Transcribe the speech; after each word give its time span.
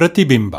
ಪ್ರತಿಬಿಂಬ. 0.00 0.56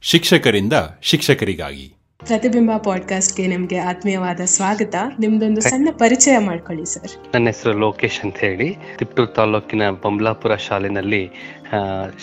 ಶಿಕ್ಷಕರಿಂದ 0.00 0.72
ಶಿಕ್ಷಕರಿಗಾಗಿ. 1.02 1.94
ಪ್ರತಿಬಿಂಬ 2.18 2.70
ಪಾಡ್ಕಾಸ್ಟ್ಗೆ 2.84 3.46
ನಿಮಗೆ 3.46 3.78
ಆತ್ಮೀಯವಾದ 3.78 4.40
ಸ್ವಾಗತ. 4.44 4.94
ನಿಮ್ದೊಂದು 5.18 5.60
ಸಣ್ಣ 5.60 5.88
ಪರಿಚಯ 5.92 6.38
ಮಾಡ್ಕೊಳ್ಳಿ 6.38 6.84
ಸರ್. 6.84 7.34
ನನ್ನ 7.34 7.46
ಹೆಸರು 7.46 7.78
ಲೋಕೇಶ್ 7.78 8.20
ಅಂತ 8.20 8.36
ಹೇಳಿ. 8.38 8.76
ತಿಪ್ಟೂರು 8.98 9.32
ತಾಲೂಕಿನ 9.32 9.90
ಬಂಬ್ಲಾಪುರ 9.90 10.56
ಶಾಲೆನಲ್ಲಿ 10.56 11.30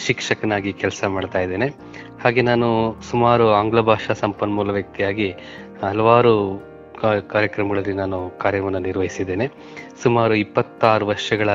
ಶಿಕ್ಷಕನಾಗಿ 0.06 0.74
ಕೆಲಸ 0.74 1.04
ಮಾಡ್ತಾ 1.08 1.40
ಇದ್ದೇನೆ. 1.40 1.68
ಹಾಗೆ 2.24 2.42
ನಾನು 2.42 3.02
ಸುಮಾರು 3.12 3.54
ಆಂಗ್ಲ 3.54 3.82
ಭಾಷಾ 3.82 4.14
ಸಂಪನ್ಮೂಲ 4.14 4.72
ವ್ಯಕ್ತಿಯಾಗಿ 4.72 5.32
ಹಲವಾರು 5.82 6.64
ಕಾರ್ಯಕ್ರಮಗಳಲ್ಲಿ 7.28 7.94
ನಾನು 7.94 8.40
ಕಾರ್ಯವನ್ನು 8.40 8.80
ನಿರ್ವಹಿಸಿದ್ದೇನೆ. 8.80 9.48
ಸುಮಾರು 10.04 10.36
ಇಪ್ಪತ್ತಾರು 10.36 11.08
ವರ್ಷಗಳ 11.08 11.50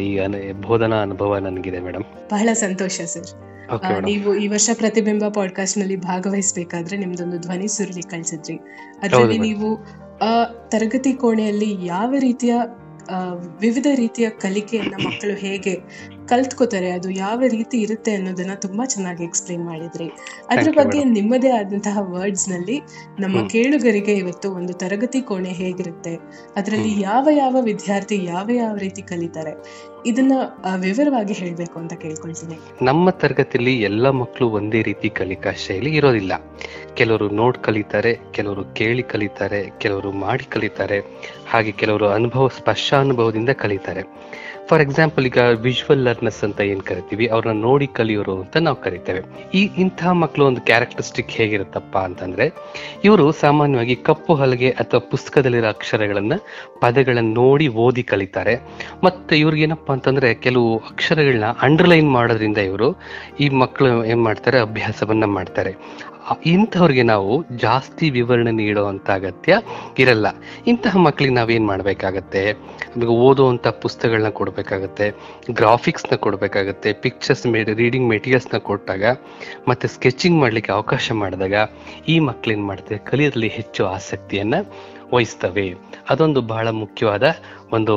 ಈ 0.00 0.18
ಅನ- 0.18 0.52
ಬೋಧನಾ 0.52 0.96
ಅನುಭವ 0.96 1.36
ನನಗಿದೆ 1.36 1.80
ಮೇಡಮ್ 1.80 2.04
ಬಹಳ 2.30 2.48
ಸಂತೋಷ 2.52 3.00
ಸರ್. 3.00 3.57
ನೀವು 4.04 4.34
ಈ 4.34 4.48
ವರ್ಷ 4.48 4.70
ಪ್ರತಿಬಿಂಬ 4.74 5.24
ಪಾಡ್ಕಾಸ್ಟ್ನಲ್ಲಿ 5.28 5.96
ಭಾಗವಹಿಸಬೇಕಾದ್ರೆ 5.96 6.96
ನಿಮ್ದೊಂದು 6.96 7.38
ಧ್ವನಿ 7.38 7.68
ಸುರುಳಿ 7.68 8.02
ಕಳಿಸಿದ್ರಿ. 8.02 8.56
ಅದರಲ್ಲಿ 9.02 9.38
ನೀವು 9.38 9.76
ಆ 10.18 10.44
ತರಗತಿ 10.68 11.12
ಕೋಣೆಯಲ್ಲಿ 11.12 11.86
ಯಾವ 11.86 12.14
ರೀತಿಯ 12.18 12.54
ವಿವಿಧ 13.60 13.86
ರೀತಿಯ 13.94 14.30
ಕಲಿಕೆಯನ್ನ 14.30 14.94
ಮಕ್ಕಳು 15.06 15.34
ಹೇಗೆ 15.34 15.80
ಕಲ್ತ್ಕೋತಾರೆ 16.28 16.90
ಅದು 16.90 17.08
ಯಾವ 17.10 17.40
ರೀತಿ 17.48 17.76
ಇರುತ್ತೆ 17.80 18.12
ಅನ್ನೋದನ್ನ 18.14 18.54
ತುಂಬಾ 18.54 18.84
ಚೆನ್ನಾಗಿ 18.84 19.22
ಎಕ್ಸ್ಪ್ಲೈನ್ 19.24 19.64
ಮಾಡಿದ್ರಿ. 19.64 20.08
ಅದ್ರ 20.50 20.70
ಬಗ್ಗೆ 20.76 21.00
ನಿಮ್ಮದೇ 21.16 21.50
ಆದಂತಹ 21.50 21.98
ವರ್ಡ್ಸ್ನಲ್ಲಿ 22.14 22.76
ನಮ್ಮ 23.20 23.46
ಕೇಳುಗರಿಗೆ 23.48 24.14
ಇವತ್ತು 24.14 24.48
ಒಂದು 24.52 24.72
ತರಗತಿ 24.72 25.20
ಕೋಣೆ 25.20 25.52
ಹೇಗಿರುತ್ತೆ 25.60 26.14
ಅದರಲ್ಲಿ 26.56 26.92
ಯಾವ 27.00 27.28
ಯಾವ 27.32 27.56
ವಿದ್ಯಾರ್ಥಿ 27.60 28.18
ಯಾವ 28.24 28.48
ಯಾವ 28.54 28.74
ರೀತಿ 28.76 29.02
ಕಲಿತಾರೆ 29.02 29.54
ಇದನ್ನ 30.06 30.32
ವಿವರವಾಗಿ 30.80 31.34
ಹೇಳ್ಬೇಕು 31.34 31.76
ಅಂತ 31.78 31.94
ಕೇಳ್ಕೊಳ್ತೀನಿ. 32.02 32.56
ನಮ್ಮ 32.82 33.10
ತರಗತಿಯಲ್ಲಿ 33.22 33.74
ಎಲ್ಲ 33.82 34.10
ಮಕ್ಕಳು 34.20 34.46
ಒಂದೇ 34.50 34.80
ರೀತಿ 34.82 35.08
ಕಲಿಕಾ 35.20 35.52
ಶೈಲಿ 35.66 35.90
ಇರೋದಿಲ್ಲ. 35.96 36.32
ಕೆಲವರು 36.94 37.26
ನೋಡ್ 37.40 37.58
ಕಲಿತಾರೆ 37.58 38.12
ಕೆಲವರು 38.30 38.62
ಕೇಳಿ 38.74 39.04
ಕಲಿತಾರೆ 39.12 39.60
ಕೆಲವರು 39.78 40.12
ಮಾಡಿ 40.24 40.46
ಕಲಿತಾರೆ 40.50 40.98
ಹಾಗೆ 41.50 41.72
ಕೆಲವರು 41.72 42.08
ಅನುಭವ 42.08 42.48
ಸ್ಪರ್ಶ 42.58 42.88
ಅನುಭವದಿಂದ 42.94 43.50
ಕಲಿತಾರೆ. 43.62 44.04
ಫಾರ್ 44.68 44.82
ಎಕ್ಸಾಂಪಲ್ 44.82 45.26
ಈಗ 45.26 45.38
ವಿಜುವಲ್ 45.38 45.98
ಲರ್ನರ್ಸ್ 45.98 46.44
ಅಂತ 46.44 46.60
ಏನ್ 46.60 46.80
ಕರಿತೀವಿ 46.80 47.26
ಅವ್ರನ್ನ 47.26 47.60
ನೋಡಿ 47.60 47.86
ಕಲಿಯೋರು 47.86 48.40
ಅಂತ 48.40 48.56
ನಾವು 48.56 48.76
ಕರಿತೇವೆ. 48.76 49.20
ಈ 49.54 49.70
ಇಂತಹ 49.78 50.12
ಮಕ್ಕಳು 50.12 50.46
ಒಂದು 50.46 50.60
ಕ್ಯಾರೆಕ್ಟರಿಸ್ಟಿಕ್ 50.60 51.30
ಹೇಗಿರುತ್ತಪ್ಪ 51.30 51.98
ಅಂತಂದ್ರೆ, 51.98 52.52
ಇವರು 53.04 53.32
ಸಾಮಾನ್ಯವಾಗಿ 53.32 53.96
ಕಪ್ಪು 53.96 54.34
ಹಲಗೆ 54.34 54.70
ಅಥವಾ 54.70 55.00
ಪುಸ್ತಕದಲ್ಲಿರೋ 55.00 55.68
ಅಕ್ಷರಗಳನ್ನ 55.68 56.32
ಪದಗಳನ್ನ 56.80 57.34
ನೋಡಿ 57.34 57.68
ಓದಿ 57.68 58.02
ಕಲಿತಾರೆ. 58.02 58.56
ಮತ್ತೆ 59.04 59.38
ಇವ್ರಿಗೆ 59.38 59.62
ಏನಪ್ಪಾ 59.62 59.94
ಅಂತಂದ್ರೆ, 59.94 60.34
ಕೆಲವು 60.34 60.78
ಅಕ್ಷರಗಳನ್ನ 60.78 61.44
ಅಂಡರ್ಲೈನ್ 61.44 62.12
ಮಾಡೋದ್ರಿಂದ 62.12 62.58
ಇವರು 62.58 63.00
ಈ 63.40 63.48
ಮಕ್ಕಳು 63.48 64.04
ಏನ್ 64.04 64.24
ಮಾಡ್ತಾರೆ, 64.24 64.58
ಅಭ್ಯಾಸವನ್ನ 64.58 65.24
ಮಾಡ್ತಾರೆ. 65.24 65.74
ಇಂಥವ್ರಿಗೆ 66.46 67.02
ನಾವು 67.02 67.44
ಜಾಸ್ತಿ 67.56 68.10
ವಿವರಣೆ 68.10 68.50
ನೀಡುವಂತ 68.50 69.10
ಅಗತ್ಯ 69.10 69.60
ಇರಲ್ಲ. 69.98 70.26
ಇಂತಹ 70.66 70.96
ಮಕ್ಕಳಿಗೆ 70.96 71.34
ನಾವೇನ್ 71.34 71.66
ಮಾಡಬೇಕಾಗತ್ತೆ? 71.66 72.52
ನಮಗೆ 72.96 73.14
ಓದುವಂತ 73.26 73.68
ಪುಸ್ತಕಗಳನ್ನ 73.68 74.28
ಕೊಡಬೇಕಾಗತ್ತೆ 74.28 75.10
ಗ್ರಾಫಿಕ್ಸ್ನ 75.50 76.16
ಕೊಡಬೇಕಾಗತ್ತೆ 76.16 76.92
ಪಿಕ್ಚರ್ಸ್ 76.92 77.46
ರೀಡಿಂಗ್ 77.76 78.08
ಮೆಟೀರಿಯಲ್ಸ್ನ 78.08 78.58
ಕೊಟ್ಟಾಗ, 78.58 79.04
ಮತ್ತೆ 79.68 79.88
ಸ್ಕೆಚಿಂಗ್ 79.88 80.40
ಮಾಡಲಿಕ್ಕೆ 80.40 80.72
ಅವಕಾಶ 80.72 81.12
ಮಾಡಿದಾಗ 81.12 81.54
ಈ 82.08 82.18
ಮಕ್ಳು 82.18 82.58
ಮಾಡ್ತಾರೆ 82.58 83.10
ಕಲಿಯೋದ್ರಲ್ಲಿ 83.10 83.48
ಹೆಚ್ಚು 83.48 83.86
ಆಸಕ್ತಿಯನ್ನ 83.86 84.54
ವಹಿಸ್ತವೆ. 85.14 85.74
ಅದೊಂದು 86.10 86.40
ಬಹಳ 86.42 86.68
ಮುಖ್ಯವಾದ 86.68 87.26
ಒಂದು 87.72 87.94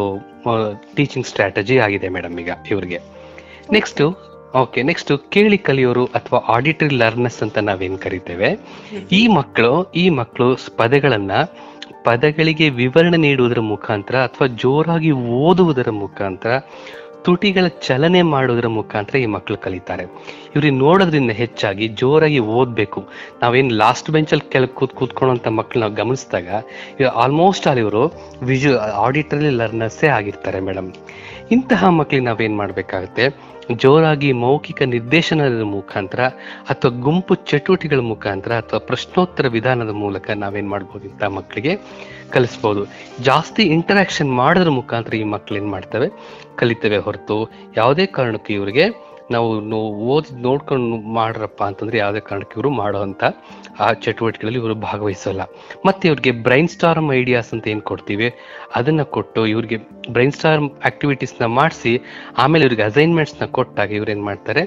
ಟೀಚಿಂಗ್ 0.95 1.27
ಸ್ಟ್ರಾಟಜಿ 1.27 1.77
ಆಗಿದೆ 1.77 2.09
ಮೇಡಮ್ 2.09 2.39
ಈಗ 2.39 2.51
ಇವ್ರಿಗೆ. 2.71 2.99
ನೆಕ್ಸ್ಟ್ 3.71 4.01
ಓಕೆ 4.59 4.83
ನೆಕ್ಸ್ಟ್ 4.83 5.31
ಕೇಳಿ 5.31 5.57
ಕಲಿಯೋರು 5.57 6.05
ಅಥವಾ 6.05 6.39
ಆಡಿಟರಿ 6.39 6.95
ಲರ್ನರ್ಸ್ 6.95 7.43
ಅಂತ 7.43 7.57
ನಾವೇನ್ 7.57 7.97
ಕರಿತೇವೆ? 7.97 8.49
ಈ 9.11 9.27
ಮಕ್ಕಳು 9.27 9.91
ಈ 9.91 10.09
ಮಕ್ಕಳು 10.09 10.57
ಪದಗಳನ್ನ 10.77 11.31
ಪದಗಳಿಗೆ 12.03 12.69
ವಿವರಣೆ 12.69 13.17
ನೀಡುವುದರ 13.17 13.59
ಮುಖಾಂತರ 13.59 14.15
ಅಥವಾ 14.15 14.47
ಜೋರಾಗಿ 14.47 15.11
ಓದುವುದರ 15.11 15.89
ಮುಖಾಂತರ, 15.89 16.51
ತುಟಿಗಳ 17.21 17.67
ಚಲನೆ 17.67 18.21
ಮಾಡುವುದರ 18.21 18.67
ಮುಖಾಂತರ 18.67 19.15
ಈ 19.17 19.25
ಮಕ್ಕಳು 19.25 19.57
ಕಲಿತಾರೆ. 19.57 20.03
ಇವ್ರಿಗೆ 20.55 20.75
ನೋಡೋದ್ರಿಂದ 20.75 21.31
ಹೆಚ್ಚಾಗಿ 21.31 21.87
ಜೋರಾಗಿ 21.87 22.39
ಓದ್ಬೇಕು. 22.39 23.01
ನಾವೇನ್ 23.41 23.71
ಲಾಸ್ಟ್ 23.71 24.11
ಬೆಂಚಲ್ಲಿ 24.11 24.51
ಕೆಳ 24.51 24.65
ಕೂತ್ 24.65 24.93
ಕೂತ್ಕೊಳ್ಳೋಂಥ 24.93 25.47
ಮಕ್ಕಳು 25.47 25.79
ನಾವು 25.79 25.93
ಗಮನಿಸಿದಾಗ 25.93 26.47
ಆಲ್ಮೋಸ್ಟ್ 27.05 27.67
ಆಲ್ 27.67 27.79
ಇವರು 27.79 28.03
ವಿಜು 28.43 28.77
ಆಡಿಟರಿ 28.77 29.49
ಲರ್ನರ್ಸೇ 29.49 30.07
ಆಗಿರ್ತಾರೆ 30.07 30.59
ಮೇಡಮ್. 30.59 30.91
ಇಂತಹ 31.51 31.89
ಮಕ್ಕಳಿಗೆ 31.89 32.25
ನಾವೇನ್ 32.25 32.57
ಮಾಡ್ಬೇಕಾಗತ್ತೆ? 32.57 33.25
ಜೋರಾಗಿ 33.75 34.31
ಮೌಖಿಕ 34.31 34.81
ನಿರ್ದೇಶನದ 34.81 35.61
ಮುಖಾಂತರ 35.61 36.19
ಅಥವಾ 36.69 36.91
ಗುಂಪು 36.91 37.35
ಚಟುವಟಿಕೆಗಳ 37.35 37.99
ಮುಖಾಂತರ 37.99 38.51
ಅಥವಾ 38.51 38.79
ಪ್ರಶ್ನೋತ್ತರ 38.79 39.47
ವಿಧಾನದ 39.47 39.89
ಮೂಲಕ 39.89 40.29
ನಾವೇನ್ 40.29 40.69
ಮಾಡ್ಬೋದು 40.69 41.05
ಇಂಥ 41.05 41.23
ಮಕ್ಕಳಿಗೆ 41.23 41.75
ಕಲಿಸ್ಬೋದು. 42.29 42.87
ಜಾಸ್ತಿ 43.23 43.63
ಇಂಟರಾಕ್ಷನ್ 43.63 44.31
ಮಾಡೋದ್ರ 44.31 44.69
ಮುಖಾಂತರ 44.69 45.13
ಈ 45.13 45.23
ಮಕ್ಕಳು 45.23 45.57
ಏನ್ 45.57 45.69
ಮಾಡ್ತವೆ? 45.69 46.09
ಕಲಿತವೆ 46.55 46.97
ಹೊರತು 46.97 47.51
ಯಾವುದೇ 47.77 48.05
ಕಾರಣಕ್ಕೂ 48.05 48.53
ಇವರಿಗೆ 48.53 49.10
ನಾವು 49.33 49.49
ಓದಿ 50.13 50.31
ನೋಡ್ಕೊಂಡು 50.41 50.97
ಮಾಡ್ರಪ್ಪ 51.13 51.61
ಅಂತಂದ್ರೆ 51.63 51.97
ಯಾವುದೇ 51.97 52.21
ಕಾರಣಕ್ಕೆ 52.29 52.55
ಇವರು 52.57 52.69
ಮಾಡುವಂತ 52.81 53.23
ಆ 53.79 53.87
ಚಟುವಟಿಕೆಗಳಲ್ಲಿ 54.03 54.59
ಇವರು 54.59 54.75
ಭಾಗವಹಿಸಲ್ಲ. 54.75 55.41
ಮತ್ತೆ 55.85 56.07
ಇವ್ರಿಗೆ 56.07 56.31
ಬ್ರೈನ್ 56.47 56.69
ಸ್ಟಾರ್ಮ್ 56.75 57.09
ಐಡಿಯಾಸ್ 57.19 57.51
ಅಂತ 57.53 57.67
ಏನು 57.73 57.81
ಕೊಡ್ತೀವಿ? 57.81 58.27
ಅದನ್ನ 58.75 59.03
ಕೊಟ್ಟು 59.15 59.41
ಇವ್ರಿಗೆ 59.53 59.77
ಬ್ರೈನ್ 60.11 60.35
ಸ್ಟಾರ್ಮ್ 60.39 60.69
ಆಕ್ಟಿವಿಟೀಸ್ನ 60.85 61.45
ಮಾಡಿಸಿ, 61.59 61.93
ಆಮೇಲೆ 62.37 62.65
ಇವ್ರಿಗೆ 62.65 62.83
ನ 63.41 63.45
ಕೊಟ್ಟಾಗ 63.57 63.91
ಇವ್ರು 63.99 64.11
ಏನು 64.11 64.25
ಮಾಡ್ತಾರೆ? 64.29 64.63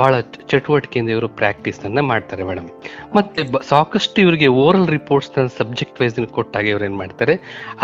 ಬಹಳ 0.00 0.14
ಚಟುವಟಿಕೆಯಿಂದ 0.50 1.10
ಇವರು 1.14 1.28
ಪ್ರಾಕ್ಟೀಸ್ 1.40 1.78
ಅನ್ನ 1.88 2.00
ಮಾಡ್ತಾರೆ 2.10 2.42
ಮೇಡಮ್ 2.48 2.68
ಮತ್ತೆ 3.16 3.42
ಸಾಕಷ್ಟು 3.70 4.18
ಇವರಿಗೆ 4.24 4.48
ಓರಲ್ 4.64 4.86
ರಿಪೋರ್ಟ್ಸ್ 4.96 5.30
ಸಬ್ಜೆಕ್ಟ್ 5.60 5.98
ವೈಸ್ 6.00 6.14
ಕೊಟ್ಟಾಗ 6.38 6.66
ಇವ್ರು 6.72 6.84
ಏನ್ 6.88 6.96
ಮಾಡ್ತಾರೆ, 7.00 7.34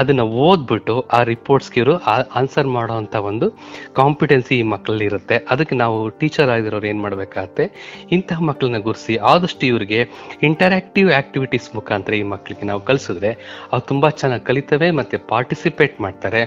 ಅದನ್ನ 0.01 0.23
ಓದ್ಬಿಟ್ಟು 0.47 0.95
ಆ 1.17 1.21
ರಿಪೋರ್ಟ್ಸ್ಗೆ 1.31 1.79
ಇವರು 1.83 1.95
ಆನ್ಸರ್ 2.41 2.69
ಮಾಡುವಂತ 2.77 3.15
ಒಂದು 3.31 3.47
ಕಾಂಪಿಟೆನ್ಸಿ 4.01 4.55
ಈ 4.63 4.65
ಮಕ್ಕಳಲ್ಲಿ 4.73 5.07
ಇರುತ್ತೆ 5.11 5.39
ಅದಕ್ಕೆ 5.55 5.77
ನಾವು 5.83 5.97
ಟೀಚರ್ 6.21 6.53
ಆಗಿರೋರು 6.57 6.89
ಏನ್ 6.93 7.01
ಮಾಡ್ಬೇಕಾಗತ್ತೆ, 7.05 7.67
ಇಂತಹ 8.17 8.41
ಮಕ್ಕಳನ್ನ 8.49 8.81
ಗುರುಸಿ 8.89 9.17
ಆದಷ್ಟು 9.33 9.67
ಇವರಿಗೆ 9.73 10.01
ಇಂಟರಾಕ್ಟಿವ್ 10.51 11.11
ಆಕ್ಟಿವಿಟೀಸ್ 11.21 11.69
ಮುಖಾಂತರ 11.79 12.15
ಈ 12.23 12.25
ಮಕ್ಕಳಿಗೆ 12.35 12.67
ನಾವು 12.73 12.83
ಕಲಿಸಿದ್ರೆ 12.91 13.33
ಅವ್ರು 13.73 13.87
ತುಂಬಾ 13.93 14.11
ಚೆನ್ನಾಗಿ 14.23 14.47
ಕಲಿತವೆ 14.51 14.91
ಮತ್ತೆ 15.01 15.19
ಪಾರ್ಟಿಸಿಪೇಟ್ 15.33 15.97
ಮಾಡ್ತಾರೆ, 16.07 16.43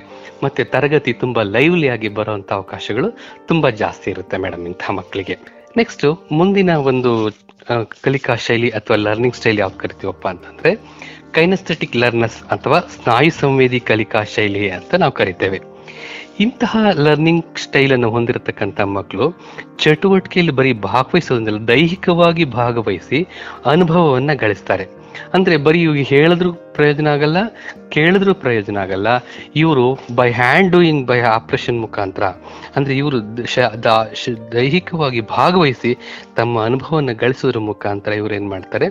ಮತ್ತೆ 0.46 0.64
ತರಗತಿ 0.76 1.14
ತುಂಬಾ 1.26 1.44
ಲೈವ್ಲಿ 1.56 1.90
ಆಗಿ 1.96 2.12
ಬರುವಂತ 2.20 2.52
ಅವಕಾಶಗಳು 2.60 3.10
ತುಂಬಾ 3.52 3.72
ಜಾಸ್ತಿ 3.84 4.10
ಇರುತ್ತೆ 4.16 4.38
ಮೇಡಮ್ 4.46 4.66
ಇಂತಹ 4.72 4.92
ಮಕ್ಕಳಿಗೆ 5.02 5.38
ನೆಕ್ಸ್ಟ್ 5.78 6.04
ಮುಂದಿನ 6.32 6.70
ಒಂದು 6.70 7.30
ಕಲಿಕಾ 8.02 8.36
ಶೈಲಿ 8.36 8.70
ಅಥವಾ 8.70 8.98
ಲರ್ನಿಂಗ್ 8.98 9.36
ಸ್ಟೈಲ್ 9.36 9.60
ಯಾವ್ದು 9.60 9.78
ಕರಿತೀವಪ್ಪ 9.78 10.28
ಅಂತಂದ್ರೆ 10.28 10.72
ಕೈನಸ್ಥೆಟಿಕ್ 11.32 11.96
ಲರ್ನರ್ಸ್ 11.96 12.44
ಅಥವಾ 12.44 12.80
ಸ್ನಾಯು 12.80 13.32
ಸಂವೇದಿ 13.32 13.80
ಕಲಿಕಾ 13.80 14.24
ಶೈಲಿ 14.24 14.70
ಅಂತ 14.70 14.96
ನಾವು 14.96 15.12
ಕರಿತೇವೆ. 15.12 15.60
ಇಂತಹ 16.40 16.78
ಲರ್ನಿಂಗ್ 16.92 17.58
ಸ್ಟೈಲ್ 17.58 17.94
ಅನ್ನು 17.94 18.10
ಹೊಂದಿರತಕ್ಕಂತ 18.10 18.82
ಮಕ್ಕಳು 18.82 19.28
ಚಟುವಟಿಕೆಯಲ್ಲಿ 19.78 20.54
ಬರೀ 20.54 20.74
ಭಾಗವಹಿಸೋದ್ರಿಂದ 20.74 21.70
ದೈಹಿಕವಾಗಿ 21.70 22.46
ಭಾಗವಹಿಸಿ 22.46 23.28
ಅನುಭವವನ್ನು 23.66 24.38
ಗಳಿಸ್ತಾರೆ. 24.38 25.05
ಅಂದ್ರೆ 25.34 25.56
ಬರೀ 25.68 25.80
ಇವ್ರಿಗೆ 25.82 26.08
ಹೇಳಿದ್ರು 26.16 26.52
ಪ್ರಯೋಜನ 26.78 27.08
ಆಗಲ್ಲ, 27.08 27.38
ಕೇಳಿದ್ರು 27.90 28.34
ಪ್ರಯೋಜನ 28.34 28.78
ಆಗಲ್ಲ. 28.78 29.08
ಇವರು 29.56 29.86
by 30.16 30.30
hand 30.32 30.72
doing 30.72 31.04
by 31.08 31.20
operation 31.38 31.80
ಮುಖಾಂತರ, 31.82 32.24
ಅಂದ್ರೆ 32.76 32.94
ಇವರು 32.98 33.18
ದೈಹಿಕವಾಗಿ 34.54 35.22
ಭಾಗವಹಿಸಿ 35.36 35.94
ತಮ್ಮ 36.36 36.64
ಅನುಭವವನ್ನು 36.64 37.16
ಗಳಿಸೋದ್ರ 37.16 37.60
ಮುಖಾಂತರ 37.72 38.14
ಇವ್ರು 38.22 38.36
ಏನ್ 38.36 38.50
ಮಾಡ್ತಾರೆ, 38.50 38.90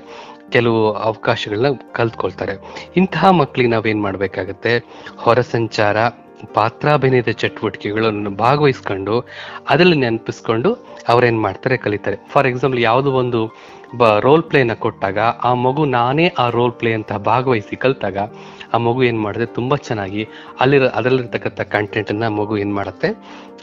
ಕೆಲವು 0.51 0.81
ಅವಕಾಶಗಳನ್ನ 1.09 1.77
ಕಲ್ತ್ಕೊಳ್ತಾರೆ. 1.93 2.55
ಇಂತಹ 2.97 3.31
ಮಕ್ಕಳಿಗೆ 3.41 3.71
ನಾವೇನ್ 3.71 4.03
ಮಾಡ್ಬೇಕಾಗತ್ತೆ? 4.03 4.73
ಹೊರ 5.17 5.41
ಸಂಚಾರ 5.41 5.97
ಪಾತ್ರಾಭಿನಯದ 6.44 7.29
ಚಟುವಟಿಕೆಗಳನ್ನು 7.29 8.31
ಭಾಗವಹಿಸ್ಕೊಂಡು 8.31 9.26
ಅದರಲ್ಲಿ 9.69 9.96
ನೆನಪಿಸ್ಕೊಂಡು 9.96 10.87
ಅವ್ರೇನು 11.08 11.41
ಮಾಡ್ತಾರೆ, 11.41 11.76
ಕಲಿತಾರೆ. 11.76 12.17
ಫಾರ್ 12.31 12.46
ಎಕ್ಸಾಂಪಲ್, 12.46 12.81
ಯಾವುದೋ 12.81 13.11
ಒಂದು 13.11 13.52
ಬ 13.96 14.19
ರೋಲ್ 14.19 14.43
ಪ್ಲೇನ 14.43 14.73
ಕೊಟ್ಟಾಗ 14.75 15.19
ಆ 15.19 15.55
ಮಗು 15.55 15.85
ನಾನೇ 15.85 16.32
ಆ 16.38 16.49
ರೋಲ್ 16.49 16.73
ಪ್ಲೇ 16.73 16.93
ಅಂತ 16.93 17.12
ಭಾಗವಹಿಸಿ 17.12 17.76
ಕಲಿತಾಗ 17.76 18.19
ಆ 18.75 18.79
ಮಗು 18.79 19.02
ಏನು 19.02 19.19
ಮಾಡುತ್ತೆ 19.19 19.55
ತುಂಬ 19.55 19.76
ಚೆನ್ನಾಗಿ 19.76 20.29
ಅಲ್ಲಿರೋ, 20.61 20.87
ಅದರಲ್ಲಿರ್ತಕ್ಕಂಥ 20.87 21.61
ಕಂಟೆಂಟನ್ನು 21.61 22.31
ಮಗು 22.31 22.56
ಏನು 22.56 22.75
ಮಾಡುತ್ತೆ, 22.75 23.08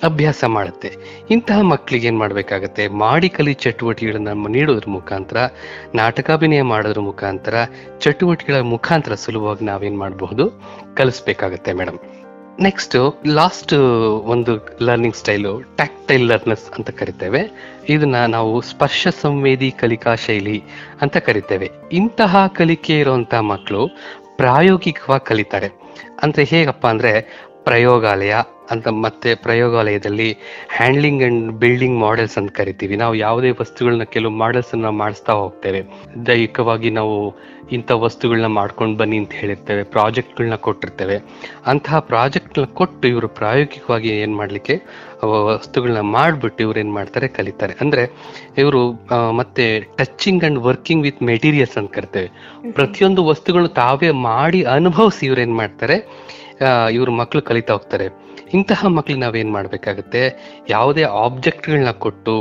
ಅಭ್ಯಾಸ 0.03 0.43
ಮಾಡುತ್ತೆ. 0.47 0.95
ಇಂತಹ 1.31 1.61
ಮಕ್ಕಳಿಗೆ 1.61 2.07
ಏನು 2.07 2.17
ಮಾಡಬೇಕಾಗತ್ತೆ, 2.17 2.87
ಮಾಡಿ 2.87 3.29
ಕಲಿ 3.29 3.53
ಚಟುವಟಿಕೆಗಳನ್ನು 3.53 4.47
ನೀಡೋದ್ರ 4.47 4.83
ಮುಖಾಂತರ, 4.87 5.37
ನಾಟಕಾಭಿನಯ 5.95 6.61
ಮಾಡೋದ್ರ 6.61 7.01
ಮುಖಾಂತರ, 7.01 7.53
ಚಟುವಟಿಕೆಗಳ 7.99 8.61
ಮುಖಾಂತರ 8.61 9.13
ಸುಲಭವಾಗಿ 9.13 9.65
ನಾವೇನು 9.65 9.99
ಮಾಡಬಹುದು, 9.99 10.61
ಕಲಿಸ್ಬೇಕಾಗತ್ತೆ, 10.93 11.73
ಮೇಡಮ್. 11.73 11.97
ನೆಕ್ಸ್ಟ್ 12.61 13.19
ಲಾಸ್ಟ್ 13.27 13.73
ಒಂದು 14.25 14.67
ಲರ್ನಿಂಗ್ 14.81 15.15
ಸ್ಟೈಲು 15.15 15.61
ಟ್ಯಾಕ್ಟೈಲ್ 15.61 16.27
ಲರ್ನರ್ಸ್ 16.27 16.71
ಅಂತ 16.71 16.89
ಕರಿತೇವೆ. 16.89 17.39
ಇದನ್ನ 17.89 18.25
ನಾವು 18.25 18.61
ಸ್ಪರ್ಶ 18.61 19.07
ಸಂವೇದಿ 19.21 19.71
ಕಲಿಕಾ 19.71 20.15
ಶೈಲಿ 20.15 20.63
ಅಂತ 21.01 21.17
ಕರಿತೇವೆ. 21.17 21.71
ಇಂತಹ 21.91 22.47
ಕಲಿಕೆ 22.47 22.99
ಇರುವಂತಹ 22.99 23.39
ಮಕ್ಕಳು 23.39 23.89
ಪ್ರಾಯೋಗಿಕವಾಗಿ 24.37 25.27
ಕಲಿತಾರೆ. 25.27 25.69
ಅಂದ್ರೆ 26.23 26.43
ಹೇಗಪ್ಪ 26.43 26.87
ಅಂದ್ರೆ 26.87 27.43
ಪ್ರಯೋಗಾಲಯ 27.63 28.35
ಅಂತ 28.71 28.87
ಮತ್ತೆ 28.87 29.29
ಪ್ರಯೋಗಾಲಯದಲ್ಲಿ 29.35 30.27
ಹ್ಯಾಂಡ್ಲಿಂಗ್ 30.77 31.23
ಅಂಡ್ 31.23 31.51
ಬಿಲ್ಡಿಂಗ್ 31.61 31.99
ಮಾಡೆಲ್ಸ್ 31.99 32.37
ಅಂತ 32.37 32.51
ಕರಿತೀವಿ. 32.51 32.95
ನಾವು 32.95 33.15
ಯಾವುದೇ 33.15 33.49
ವಸ್ತುಗಳನ್ನ 33.61 34.03
ಕೆಲವು 34.03 34.33
ಮಾಡೆಲ್ಸ್ 34.41 34.73
ಅನ್ನ 34.73 34.89
ಮಾಡಿಸ್ತಾ 35.01 35.33
ಹೋಗ್ತೇವೆ. 35.33 35.81
ದೈಹಿಕವಾಗಿ 36.27 36.89
ನಾವು 36.89 37.15
ಇಂಥ 37.71 37.91
ವಸ್ತುಗಳನ್ನ 38.05 38.45
ಮಾಡ್ಕೊಂಡು 38.45 38.97
ಬನ್ನಿ 38.97 39.17
ಅಂತ 39.17 39.31
ಹೇಳಿರ್ತೇವೆ 39.31 39.83
ಪ್ರಾಜೆಕ್ಟ್ಗಳನ್ನ 39.95 40.55
ಕೊಟ್ಟಿರ್ತೇವೆ. 40.55 41.17
ಅಂತಹ 41.65 41.99
ಪ್ರಾಜೆಕ್ಟ್ನ 41.99 42.63
ಕೊಟ್ಟು 42.79 43.07
ಇವರು 43.07 43.27
ಪ್ರಾಯೋಗಿಕವಾಗಿ 43.27 44.09
ಏನ್ 44.23 44.35
ಮಾಡ್ಲಿಕ್ಕೆ 44.37 44.75
ವಸ್ತುಗಳನ್ನ 45.23 45.99
ಮಾಡ್ಬಿಟ್ಟು 45.99 46.63
ಇವ್ರು 46.63 46.79
ಏನು 46.79 46.93
ಮಾಡ್ತಾರೆ 46.93 47.27
ಕಲಿತಾರೆ. 47.27 47.73
ಅಂದ್ರೆ 47.81 48.03
ಇವರು 48.57 48.81
ಮತ್ತೆ 49.39 49.65
touching 49.97 50.43
and 50.43 50.59
working 50.59 51.03
with 51.03 51.23
materials 51.23 51.77
ಅಂತ 51.77 51.91
ಕರಿತೇವೆ. 51.91 52.29
ಪ್ರತಿಯೊಂದು 52.71 53.23
ವಸ್ತುಗಳು 53.25 53.67
ತಾವೇ 53.81 54.11
ಮಾಡಿ 54.11 54.61
ಅನುಭವಿಸಿ 54.77 55.25
ಇವ್ರು 55.25 55.41
ಏನು 55.41 55.57
ಮಾಡ್ತಾರೆ 55.63 55.97
ಇವ್ರ 56.91 57.09
ಮಕ್ಕಳು 57.21 57.41
ಕಲಿತಾ 57.41 57.73
ಹೋಗ್ತಾರೆ. 57.73 58.07
ಇಂತಹ 58.53 58.87
ಮಕ್ಳು 58.95 59.15
ನಾವೇನ್ 59.17 59.51
ಮಾಡ್ಬೇಕಾಗತ್ತೆ? 59.51 60.21
ಯಾವುದೇ 60.69 61.03
ಆಬ್ಜೆಕ್ಟ್ಗಳನ್ನ 61.25 61.91
ಕೊಟ್ಟು, 62.05 62.35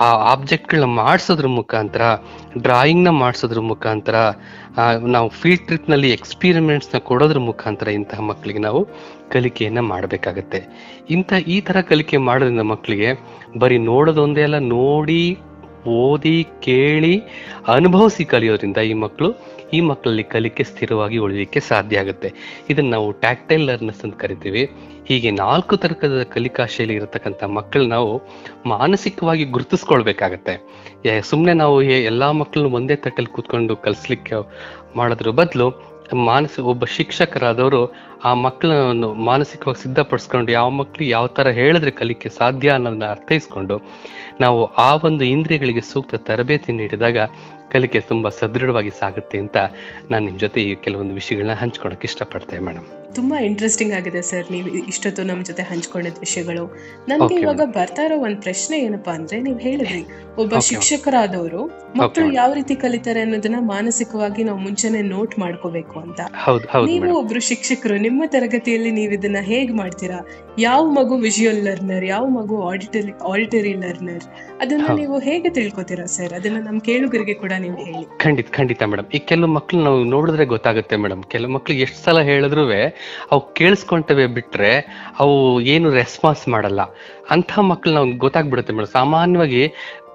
ಆ 0.00 0.08
ಆಬ್ಜೆಕ್ಟ್ಗಳನ್ನ 0.32 0.88
ಮಾಡಿಸೋದ್ರ 1.00 1.48
ಮುಖಾಂತರ 1.58 2.02
ಡ್ರಾಯಿಂಗ್ನ 2.62 3.10
ಮಾಡಿಸೋದ್ರ 3.22 3.60
ಮುಖಾಂತರ 3.70 4.16
ನಾವು 5.06 5.28
ಫೀಲ್ಡ್ 5.40 5.64
ಟ್ರಿಪ್ನಲ್ಲಿ 5.66 6.10
ಎಕ್ಸ್ಪೀರಿಮೆಂಟ್ಸ್ನ 6.10 6.98
ಕೊಡೋದ್ರ 7.10 7.40
ಮುಖಾಂತರ 7.48 7.88
ಇಂತಹ 7.98 8.20
ಮಕ್ಕಳಿಗೆ 8.30 8.58
ನಾವು 8.58 8.82
ಕಲಿಕೆಯನ್ನ 9.32 9.80
ಮಾಡಬೇಕಾಗತ್ತೆ. 9.92 10.60
ಇಂಥ 11.10 11.32
ಈ 11.54 11.58
ತರ 11.60 11.80
ಕಲಿಕೆ 11.90 12.16
ಮಾಡೋದ್ರಿಂದ 12.28 12.64
ಮಕ್ಕಳಿಗೆ 12.74 13.10
ಬರೀ 13.58 13.78
ನೋಡೋದೊಂದೇ 13.90 14.44
ಅಲ್ಲ, 14.48 14.60
ನೋಡಿ 14.76 15.22
ಓದಿ, 15.86 16.46
ಕೇಳಿ, 16.62 17.22
ಅನುಭವಿಸಿ 17.68 18.24
ಕಲಿಯೋದ್ರಿಂದ 18.24 18.76
ಈ 18.76 18.92
ಮಕ್ಕಳು, 18.92 19.34
ಈ 19.72 19.80
ಮಕ್ಕಳಲ್ಲಿ 19.80 20.22
ಕಲಿಕೆ 20.22 20.64
ಸ್ಥಿರವಾಗಿ 20.64 21.18
ಉಳಿಲಿಕ್ಕೆ 21.18 21.60
ಸಾಧ್ಯ 21.60 21.98
ಆಗುತ್ತೆ. 21.98 22.32
ಇದನ್ನು 22.70 22.90
ನಾವು 22.90 23.12
ಟ್ಯಾಕ್ಟೈಲ್ 23.12 23.66
ಲರ್ನರ್ಸ್ 23.66 24.04
ಅಂತ 24.04 24.16
ಕರಿತೀವಿ. 24.16 24.70
ಹೀಗೆ 25.08 25.30
ನಾಲ್ಕು 25.30 25.76
ತರಕದ 25.76 26.22
ಕಲಿಕಾ 26.22 26.66
ಶೈಲಿ 26.66 26.94
ಇರತಕ್ಕಂಥ 26.94 27.44
ಮಕ್ಕಳು 27.44 27.86
ನಾವು 27.86 28.22
ಮಾನಸಿಕವಾಗಿ 28.66 29.44
ಗುರುತಿಸ್ಕೊಳ್ಬೇಕಾಗತ್ತೆ. 29.44 30.60
ಸುಮ್ಮನೆ 31.20 31.52
ನಾವು 31.52 31.82
ಎಲ್ಲಾ 31.82 32.32
ಮಕ್ಕಳನ್ನು 32.32 32.76
ಒಂದೇ 32.76 32.96
ತಟ್ಟಲ್ಲಿ 32.96 33.34
ಕೂತ್ಕೊಂಡು 33.34 33.76
ಕಲಿಸ್ಲಿಕ್ಕೆ 33.76 34.34
ಮಾಡೋದ್ರ 34.96 35.30
ಬದಲು 35.30 35.93
ಮಾನಸ 36.14 36.58
ಒಬ್ಬ 36.58 36.84
ಶಿಕ್ಷಕರಾದವರು 36.84 37.92
ಆ 38.24 38.34
ಮಕ್ಕಳನ್ನು 38.34 39.14
ಮಾನಸಿಕವಾಗಿ 39.14 39.82
ಸಿದ್ಧಪಡಿಸ್ಕೊಂಡು 39.82 40.52
ಯಾವ 40.52 40.70
ಮಕ್ಕಳು 40.70 41.06
ಯಾವ 41.06 41.26
ತರ 41.26 41.48
ಹೇಳಿದ್ರೆ 41.48 41.90
ಕಲಿಕೆ 41.90 42.28
ಸಾಧ್ಯ 42.28 42.68
ಅನ್ನೋದನ್ನ 42.68 43.04
ಅರ್ಥೈಸ್ಕೊಂಡು 43.04 43.82
ನಾವು 44.40 44.64
ಆ 44.64 44.94
ಒಂದು 44.94 45.24
ಇಂದ್ರಿಯಗಳಿಗೆ 45.24 45.80
ಸೂಕ್ತ 45.80 46.14
ತರಬೇತಿ 46.14 46.72
ನೀಡಿದಾಗ 46.72 47.18
ಕಲಿಕೆ 47.72 48.00
ತುಂಬಾ 48.00 48.30
ಸದೃಢವಾಗಿ 48.30 48.90
ಸಾಗುತ್ತೆ 48.90 49.38
ಅಂತ 49.38 49.56
ನಾನು 50.10 50.24
ನಿಮ್ಮ 50.24 50.38
ಜೊತೆ 50.38 50.62
ಈ 50.62 50.74
ಕೆಲವೊಂದು 50.74 51.14
ವಿಷಯಗಳನ್ನ 51.14 51.52
ಹಂಚ್ಕೊಳಕ್ 51.52 52.04
ಇಷ್ಟಪಡ್ತೇನೆ 52.04 52.64
ಮೇಡಮ್. 52.64 53.03
ತುಂಬಾ 53.14 53.38
ಇಂಟ್ರೆಸ್ಟಿಂಗ್ 53.40 53.94
ಆಗಿದೆ 53.94 54.22
ಸರ್ 54.22 54.46
ನೀವು 54.50 54.68
ಇಷ್ಟೊತ್ತು 54.84 55.22
ನಮ್ಮ 55.22 55.42
ಜೊತೆ 55.42 55.62
ಹಂಚ್ಕೊಂಡಿದ್ದ 55.62 56.18
ವಿಷಯಗಳು. 56.18 56.64
ನನ್ಗೆ 57.08 57.34
ಇವಾಗ 57.34 57.62
ಬರ್ತಾ 57.76 58.02
ಇರೋ 58.02 58.16
ಒಂದ್ 58.18 58.42
ಪ್ರಶ್ನೆ 58.42 58.78
ಏನಪ್ಪಾ 58.78 59.12
ಅಂದ್ರೆ 59.12 59.40
ನೀವ್ 59.40 59.60
ಹೇಳಿದ್ರಿ 59.60 60.02
ಒಬ್ಬ. 60.38 60.58
ಶಿಕ್ಷಕರಾದವರು 60.68 61.62
ಮಕ್ಕಳು 61.96 62.32
ಯಾವ 62.32 62.52
ರೀತಿ 62.52 62.74
ಕಲಿತಾರೆ 62.74 63.20
ಅನ್ನೋದನ್ನ 63.20 63.56
ಮಾನಸಿಕವಾಗಿ 63.66 64.44
ನಾವು 64.44 64.58
ಮುಂಚೆನೆ 64.58 65.02
ನೋಟ್ 65.08 65.38
ಮಾಡ್ಕೋಬೇಕು 65.38 66.00
ಅಂತ. 66.00 66.20
ನೀವು 66.86 67.18
ಒಬ್ರು 67.18 67.40
ಶಿಕ್ಷಕರು 67.40 67.98
ನಿಮ್ಮ 67.98 68.22
ತರಗತಿಯಲ್ಲಿ 68.26 68.90
ನೀವು 68.90 69.12
ಇದನ್ನ 69.12 69.42
ಹೇಗ್ 69.42 69.72
ಮಾಡ್ತೀರಾ? 69.72 70.18
ಯಾವ 70.58 70.90
ಮಗು 70.90 71.16
ವಿಜುವಲ್ 71.18 71.62
ಲರ್ನರ್ 71.64 72.04
ಯಾವ 72.04 72.26
ಮಗು 72.28 72.62
ಆಡಿಟರಿ 72.62 73.14
ಆಡಿಟರಿ 73.32 73.74
ಲರ್ನರ್ 73.74 74.26
ಅದನ್ನ 74.64 74.86
ನೀವು 74.94 75.18
ಹೇಗೆ 75.18 75.50
ತಿಳ್ಕೊತೀರಾ 75.50 76.06
ಸರ್? 76.06 76.32
ಅದನ್ನ 76.32 76.58
ನಮ್ 76.64 76.80
ಕೇಳುಗರಿಗೆ 76.80 77.34
ಕೂಡ 77.34 77.52
ನೀವು 77.58 77.76
ಹೇಳಿ. 77.76 78.18
ಖಂಡಿತ 78.18 78.48
ಖಂಡಿತ 78.50 78.82
ಮೇಡಮ್. 78.82 79.06
ಈ 79.14 79.18
ಕೆಲವು 79.18 79.50
ಮಕ್ಳು 79.50 79.80
ನಾವು 79.80 80.04
ನೋಡಿದ್ರೆ 80.04 80.44
ಗೊತ್ತಾಗುತ್ತೆ 80.44 80.96
ಮೇಡಮ್. 80.96 81.22
ಕೆಲವು 81.22 81.52
ಮಕ್ಳು 81.52 81.76
ಎಷ್ಟು 81.76 81.98
ಸಲ 82.04 82.20
ಹೇಳಿದ್ರು 82.20 82.64
ಅವು 83.32 83.42
ಕೇಳಿಸ್ಕೊಂತವೆ 83.54 84.26
ಬಿಟ್ರೆ 84.26 84.72
ಅವು 85.18 85.60
ಏನು 85.60 85.90
ರೆಸ್ಪಾನ್ಸ್ 85.90 86.48
ಮಾಡಲ್ಲ. 86.48 86.80
ಅಂತ 87.30 87.58
ಮಕ್ಳು 87.58 87.92
ನಾವು 87.94 88.08
ಗೊತ್ತಾಗ್ಬಿಡುತ್ತೆ 88.16 88.72
ಮೇಡಮ್. 88.72 88.92
ಸಾಮಾನ್ಯವಾಗಿ 88.92 89.62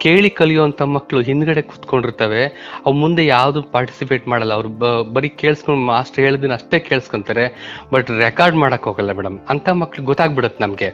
ಕೇಳಿ 0.03 0.29
ಕಲಿಯುವಂತ 0.39 0.81
ಮಕ್ಕಳು 0.95 1.19
ಹಿಂದ್ಗಡೆ 1.29 1.61
ಕುತ್ಕೊಂಡಿರ್ತವೆ, 1.71 2.43
ಅವ್ 2.85 2.95
ಮುಂದೆ 3.03 3.23
ಯಾವ್ದು 3.25 3.59
ಪಾರ್ಟಿಸಿಪೇಟ್ 3.75 4.25
ಮಾಡಲ್ಲ. 4.31 4.53
ಅವ್ರು 4.59 4.69
ಬರೀ 5.15 5.29
ಕೇಳಿಸ್ಕೊಂಡು 5.41 5.83
ಮಾಸ್ಟರ್ 5.91 6.23
ಹೇಳಿದಿನ 6.25 6.57
ಅಷ್ಟೇ 6.59 6.79
ಕೇಳಿಸ್ಕೊಂತಾರೆ, 6.89 7.45
ಬಟ್ 7.93 8.09
ರೆಕಾರ್ಡ್ 8.25 8.57
ಮಾಡಕ್ 8.63 8.87
ಹೋಗಲ್ಲ 8.89 9.13
ಮೇಡಮ್. 9.19 9.37
ಅಂತ 9.53 9.69
ಮಕ್ಳು 9.83 10.05
ಗೊತ್ತಾಗ್ಬಿಡುತ್ತೆ 10.09 10.61
ನಮ್ಗೆ. 10.65 10.89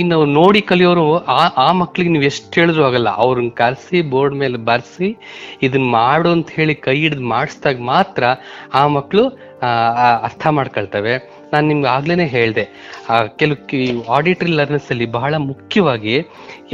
ಇನ್ನು 0.00 0.16
ನೋಡಿ 0.38 0.60
ಕಲಿಯೋರು, 0.70 1.06
ಆ 1.38 1.40
ಆ 1.66 1.68
ಮಕ್ಳಿಗೆ 1.82 2.10
ನೀವು 2.14 2.26
ಎಷ್ಟು 2.30 2.54
ಹೇಳಿದ್ರು 2.60 2.84
ಆಗಲ್ಲ. 2.88 3.10
ಅವ್ರನ್ನ 3.24 3.52
ಕರೆಸಿ, 3.62 3.98
ಬೋರ್ಡ್ 4.12 4.36
ಮೇಲೆ 4.42 4.58
ಬರ್ಸಿ 4.70 5.10
ಇದನ್ನ 5.66 5.88
ಮಾಡು 5.98 6.30
ಅಂತ 6.36 6.48
ಹೇಳಿ 6.58 6.74
ಕೈ 6.86 6.96
ಹಿಡಿದು 7.04 7.26
ಮಾಡಿಸ್ದಾಗ 7.34 7.78
ಮಾತ್ರ 7.92 8.24
ಆ 8.80 8.84
ಮಕ್ಕಳು 8.96 9.24
ಅರ್ಥ 10.26 10.46
ಮಾಡ್ಕೊಳ್ತವೆ. 10.58 11.14
ನಾನು 11.52 11.64
ನಿಮ್ಗೆ 11.70 11.88
ಆಗ್ಲೇನೆ 11.94 12.24
ಹೇಳ್ದೆ 12.34 12.64
ಕೆಲವು 13.40 13.56
ಆಡಿಟರಿ 14.16 14.52
ಲರ್ನರ್ಸ್ 14.58 14.90
ಅಲ್ಲಿ 14.92 15.06
ಬಹಳ 15.16 15.32
ಮುಖ್ಯವಾಗಿ 15.50 16.14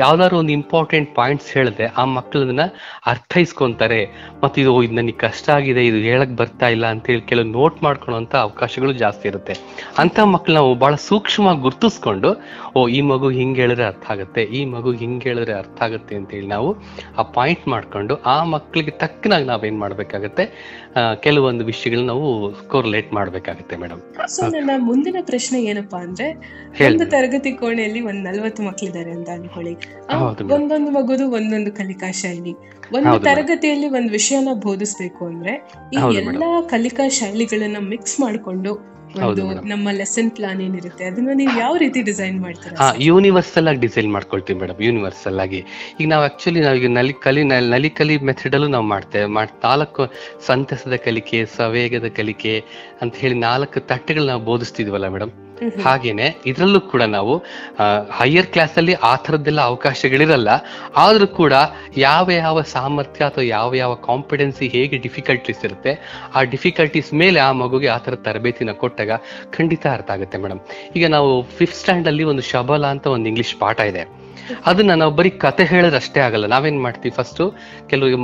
ಯಾವ್ದಾದ್ರು 0.01 0.37
ಒಂದು 0.41 0.53
ಇಂಪಾರ್ಟೆಂಟ್ 0.57 1.09
ಪಾಯಿಂಟ್ಸ್ 1.19 1.49
ಹೇಳಿದ್ರೆ 1.57 1.87
ಆ 2.01 2.03
ಮಕ್ಕಳು 2.17 2.43
ಅದನ್ನ 2.47 2.65
ಅರ್ಥೈಸ್ಕೊಂತಾರೆ. 3.13 4.01
ಮತ್ತೆ 4.43 4.61
ಇದು 4.63 4.73
ಇದು 4.87 4.95
ನನಗೆ 4.99 5.19
ಕಷ್ಟ 5.25 5.47
ಆಗಿದೆ, 5.57 5.83
ಇದು 5.91 5.99
ಹೇಳಕ್ 6.09 6.35
ಬರ್ತಾ 6.41 6.69
ಇಲ್ಲ 6.75 6.87
ಅಂತ 6.95 7.05
ಹೇಳಿ 7.13 7.25
ಕೆಲವು 7.31 7.49
ನೋಟ್ 7.59 7.79
ಮಾಡ್ಕೊಳ್ಳೋಂತ 7.87 8.35
ಅವಕಾಶಗಳು 8.47 8.93
ಜಾಸ್ತಿ 9.05 9.27
ಇರುತ್ತೆ. 9.31 9.57
ಅಂತ 10.03 10.19
ಮಕ್ಕಳು 10.35 10.57
ನಾವು 10.59 10.73
ಬಹಳ 10.85 10.95
ಸೂಕ್ಷ್ಮವಾಗಿ 11.09 11.63
ಗುರ್ತಿಸ್ಕೊಂಡು, 11.67 12.33
ಓ, 12.77 12.83
ಈ 12.99 13.01
ಮಗು 13.13 13.31
ಹಿಂಗ್ 13.39 13.59
ಹೇಳಿದ್ರೆ 13.63 13.87
ಅರ್ಥ 13.93 14.07
ಆಗುತ್ತೆ, 14.17 14.45
ಈ 14.59 14.63
ಮಗು 14.75 14.93
ಹಿಂಗ್ 15.03 15.25
ಹೇಳಿದ್ರೆ 15.31 15.57
ಅರ್ಥ 15.63 15.81
ಆಗುತ್ತೆ 15.89 16.15
ಅಂತ 16.21 16.31
ಹೇಳಿ 16.39 16.51
ನಾವು 16.57 16.71
ಆ 17.19 17.25
ಪಾಯಿಂಟ್ 17.39 17.65
ಮಾಡ್ಕೊಂಡು, 17.75 18.17
ಆ 18.35 18.37
ಮಕ್ಕಳಿಗೆ 18.55 18.95
ತಕ್ಕನಾಗಿ 19.05 19.49
ನಾವೇನ್ 19.53 19.81
ಮಾಡ್ಬೇಕಾಗತ್ತೆ 19.85 20.47
ಕೆಲವೊಂದು 21.27 21.65
ವಿಷಯಗಳನ್ನ 21.73 22.11
ನಾವು 22.15 22.29
ಕೋರ್ಲೇಟ್ 22.77 23.13
ಮಾಡಬೇಕಾಗುತ್ತೆ 23.13 23.77
ಮೇಡಮ್ 23.77 24.01
ಸೊ 24.29 24.43
ನನ್ನ 24.47 24.71
ಮುಂದಿನ 24.85 25.17
ಪ್ರಶ್ನೆ 25.23 25.65
ಏನಪ್ಪಾ 25.65 25.99
ಅಂದ್ರೆ 25.99 26.27
ಒಂದು. 26.87 27.05
ತರಗತಿ 27.11 27.53
ಕೋಣೆಯಲ್ಲಿ 27.53 28.01
ಒಂದ್ 28.01 28.25
ನಲ್ವತ್ತು 28.25 28.63
ಮಕ್ಳಿದ್ದಾರೆ 28.63 29.11
ಅಂತ 29.11 29.29
ಅನ್ಕೊಳ್ಳಿ. 29.31 29.75
ಒಂದೊಂದು 30.55 30.91
ಮಗುದು 30.91 31.31
ಒಂದೊಂದು 31.31 31.73
ಕಲಿಕಾ 31.73 32.11
ಶೈಲಿ. 32.13 32.55
ಒಂದು 32.93 33.19
ತರಗತಿಯಲ್ಲಿ 33.25 33.89
ಒಂದ್ 33.89 34.11
ವಿಷಯನ 34.11 34.49
ಬೋಧಿಸ್ಬೇಕು 34.61 35.27
ಅಂದ್ರೆ 35.27 35.55
ಈ 35.93 36.17
ಎಲ್ಲಾ 36.17 36.63
ಕಲಿಕಾ 36.69 37.09
ಶೈಲಿಗಳನ್ನ 37.11 37.77
ಮಿಕ್ಸ್ 37.89 38.21
ಮಾಡ್ಕೊಂಡು 38.21 38.73
ಒಂದು 39.25 39.67
ನಮ್ಮ 39.67 39.89
ಲೆಸನ್ 39.93 40.31
ಪ್ಲಾನ್ 40.31 40.63
ಏನಿರುತ್ತೆ? 40.63 41.05
ಅದನ್ನ 41.05 41.29
ನೀವು 41.35 41.59
ಯಾವ 41.59 41.77
ರೀತಿ 41.77 42.03
ಡಿಸೈನ್ 42.03 42.41
ಮಾಡ್ತೀರಾ? 42.41 42.87
ಹಾ 42.87 42.95
ಯೂನಿವರ್ಸಲ್ 42.99 43.69
ಆಗಿ 43.69 43.81
ಡಿಸೈನ್ 43.81 44.13
ಮಾಡ್ಕೊಳ್ತೀವಿ 44.13 44.61
ಮೇಡಮ್ 44.61 44.83
ಯೂನಿವರ್ಸಲ್ 44.83 45.41
ಆಗಿ. 45.41 45.65
ಈಗ 46.01 46.09
ನಾವು 46.09 46.25
ಆಕ್ಚುಲಿ 46.25 46.61
ನಾವೀಗ 46.61 46.91
ನಲಿ 46.91 47.13
ಕಲಿ 47.13 47.45
ನ- 47.45 47.71
ನಲಿ 47.71 47.91
ಕಲಿ 47.91 48.19
ಮೆಥಡ್ 48.19 48.55
ಅಲ್ಲೂ 48.55 48.69
ನಾವು 48.69 48.85
ಮಾಡ್ತೇವೆ. 48.85 49.27
ಮಾಡ್ 49.27 49.51
ನಾಲ್ಕು 49.65 50.07
ಸಂತಸದ 50.47 50.95
ಕಲಿಕೆ 50.95 51.47
ಸವೇಗದ 51.47 52.09
ಕಲಿಕೆ 52.17 52.65
ಅಂತ 53.01 53.17
ಹೇಳಿ 53.17 53.35
ನಾಲ್ಕು 53.35 53.81
ತಟ್ಟೆಗಳು 53.81 54.27
ನಾವು 54.27 54.43
ಬೋಧಿಸ್ತಿದ್ವಲ್ಲ 54.43 55.09
ಮೇಡಮ್. 55.09 55.46
ಹಾಗೇನೆ 55.85 56.27
ಇದರಲ್ಲೂ 56.51 56.81
ಕೂಡ 56.93 57.03
ನಾವು 57.17 57.35
ಹೈಯರ್ 58.19 58.49
ಕ್ಲಾಸ್ 58.55 58.75
ಅಲ್ಲಿ 58.81 58.95
ಆ 59.11 59.13
ಥರದ್ದೆಲ್ಲ 59.27 59.61
ಅವಕಾಶಗಳಿರಲ್ಲ, 59.71 60.51
ಆದ್ರೂ 61.05 61.27
ಕೂಡ 61.41 61.55
ಯಾವ 62.07 62.27
ಯಾವ 62.31 62.63
ಸಾಮರ್ಥ್ಯ 62.75 63.29
ಅಥವಾ 63.31 63.45
ಯಾವ 63.57 63.71
ಯಾವ 63.83 63.95
ಕಾಂಪಿಡೆನ್ಸಿ 64.09 64.69
ಹೇಗೆ 64.77 64.99
ಡಿಫಿಕಲ್ಟೀಸ್ 65.07 65.65
ಇರುತ್ತೆ, 65.69 65.95
ಆ 66.37 66.43
ಡಿಫಿಕಲ್ಟೀಸ್ 66.55 67.11
ಮೇಲೆ 67.23 67.41
ಆ 67.49 67.51
ಮಗುಗೆ 67.63 67.91
ಆ 67.97 67.99
ಥರದ 68.07 68.23
ತರಬೇತಿನ 68.29 68.75
ಕೊಟ್ಟಾಗ 68.85 69.11
ಖಂಡಿತ 69.57 69.87
ಅರ್ಥ 69.97 70.11
ಆಗುತ್ತೆ 70.17 70.39
ಮೇಡಮ್ 70.45 70.63
ಈಗ 70.99 71.07
ನಾವು 71.17 71.31
ಫಿಫ್ತ್ 71.59 71.81
ಸ್ಟ್ಯಾಂಡ್ 71.83 72.09
ಅಲ್ಲಿ 72.13 72.27
ಒಂದು 72.35 72.45
ಶಬಲ 72.53 72.87
ಅಂತ 72.97 73.07
ಒಂದು 73.17 73.29
ಇಂಗ್ಲಿಷ್ 73.33 73.57
ಪಾಠ 73.65 73.81
ಇದೆ. 73.93 74.05
ಅದನ್ನ 74.67 74.95
ನಾವು 74.95 75.13
ಬರೀ 75.19 75.31
ಕತೆ 75.45 75.65
ಹೇಳೋದಷ್ಟೇ 75.65 76.21
ಆಗಲ್ಲ. 76.21 76.47
ನಾವೇನ್ 76.47 76.79
ಮಾಡ್ತೀವಿ 76.83 77.15
ಫಸ್ಟ್ 77.17 77.43
ಕೆಲವು 77.91 78.17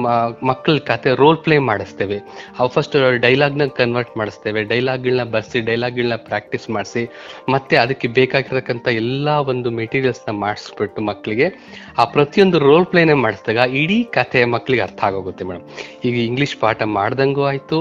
ಮಕ್ಕಳ 0.46 0.76
ಕತೆ 0.90 1.10
ರೋಲ್ 1.22 1.38
ಪ್ಲೇ 1.44 1.58
ಮಾಡಿಸ್ತೇವೆ. 1.70 2.18
ಅವು 2.58 2.68
ಫಸ್ಟ್ 2.68 2.96
ಡೈಲಾಗ್ನ 3.20 3.66
ಕನ್ವರ್ಟ್ 3.76 4.12
ಮಾಡಿಸ್ತೇವೆ. 4.18 4.62
ಡೈಲಾಗ್ಗಳನ್ನ 4.64 5.24
ಬರ್ಸಿ 5.30 5.60
ಡೈಲಾಗ್ಗಳನ್ನ 5.60 6.16
ಪ್ರಾಕ್ಟೀಸ್ 6.16 6.70
ಮಾಡಿಸಿ, 6.70 7.02
ಮತ್ತೆ 7.48 7.76
ಅದಕ್ಕೆ 7.76 8.08
ಬೇಕಾಗಿರತಕ್ಕಂಥ 8.08 8.88
ಎಲ್ಲಾ 9.02 9.36
ಒಂದು 9.52 9.70
ಮೆಟೀರಿಯಲ್ಸ್ನ 9.70 10.32
ಮಾಡಿಸ್ಬಿಟ್ಟು 10.44 11.02
ಮಕ್ಕಳಿಗೆ 11.02 11.48
ಆ 11.98 12.04
ಪ್ರತಿಯೊಂದು 12.04 12.58
ರೋಲ್ 12.58 12.86
ಪ್ಲೇನೇ 12.86 13.16
ಮಾಡಿಸಿದಾಗ 13.24 13.70
ಇಡೀ 13.74 13.98
ಕತೆ 14.18 14.44
ಮಕ್ಕಳಿಗೆ 14.44 14.82
ಅರ್ಥ 14.82 15.02
ಆಗೋಗುತ್ತೆ 15.04 15.44
ಮೇಡಮ್ 15.44 15.66
ಈಗ 16.04 16.14
ಇಂಗ್ಲಿಷ್ 16.14 16.56
ಪಾಠ 16.56 16.82
ಮಾಡ್ದಂಗೂ 16.98 17.44
ಆಯ್ತು 17.44 17.78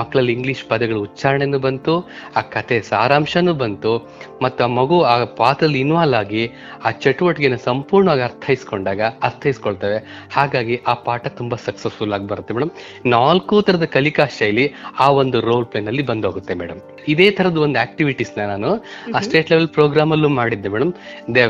ಮಕ್ಕಳಲ್ಲಿ 0.00 0.32
ಇಂಗ್ಲಿಷ್ 0.32 0.64
ಪದಗಳ 0.70 0.98
ಉಚ್ಚಾರಣೆನೂ 1.06 1.58
ಬಂತು 1.66 1.94
ಆ 2.36 2.42
ಕತೆ 2.54 2.76
ಸಾರಾಂಶನೂ 2.90 3.54
ಬಂತು 3.62 3.92
ಮತ್ತು 4.42 4.64
ಆ 4.64 4.68
ಮಗು 4.78 4.96
ಆ 5.12 5.14
ಪಾತ್ರದಲ್ಲಿ 5.40 5.80
ಇನ್ವಾಲ್ವ್ 5.80 6.16
ಆಗಿ 6.20 6.42
ಆ 6.84 6.90
ಚಟುವಟಿಕೆನ 7.02 7.56
ಸಂಪೂರ್ಣವಾಗಿ 7.68 8.24
ಅರ್ಥೈಸ್ಕೊಂಡಾಗ 8.28 9.00
ಅರ್ಥೈಸ್ಕೊಳ್ತವೆ. 9.22 9.98
ಹಾಗಾಗಿ 10.36 10.76
ಆ 10.86 10.94
ಪಾಠ 11.06 11.26
ತುಂಬಾ 11.40 11.56
ಸಕ್ಸಸ್ಫುಲ್ 11.66 12.14
ಆಗಿ 12.16 12.26
ಬರುತ್ತೆ 12.32 12.54
ಮೇಡಮ್ 12.54 12.72
ನಾಲ್ಕು 13.16 13.62
ಥರದ 13.62 13.86
ಕಲಿಕಾ 13.96 14.26
ಶೈಲಿ 14.38 14.66
ಆ 15.00 15.08
ಒಂದು 15.20 15.40
ರೋಲ್ 15.40 15.66
ಪ್ಲೇನಲ್ಲಿ 15.66 16.04
ಬಂದೋಗುತ್ತೆ 16.10 16.54
ಮೇಡಮ್ 16.62 16.80
ಇದೇ 17.08 17.28
ತರದ 17.38 17.58
ಒಂದು 17.66 17.78
ಆಕ್ಟಿವಿಟೀಸ್ 17.78 18.32
ನಾನು 18.38 18.70
ಆ 19.16 19.20
ಸ್ಟೇಟ್ 19.20 19.50
ಲೆವೆಲ್ 19.52 19.70
ಪ್ರೋಗ್ರಾಮ್ 19.78 20.12
ಅಲ್ಲೂ 20.16 20.30
ಮಾಡಿದ್ದೆ 20.40 20.68
madam 20.68 20.92
they 21.34 21.44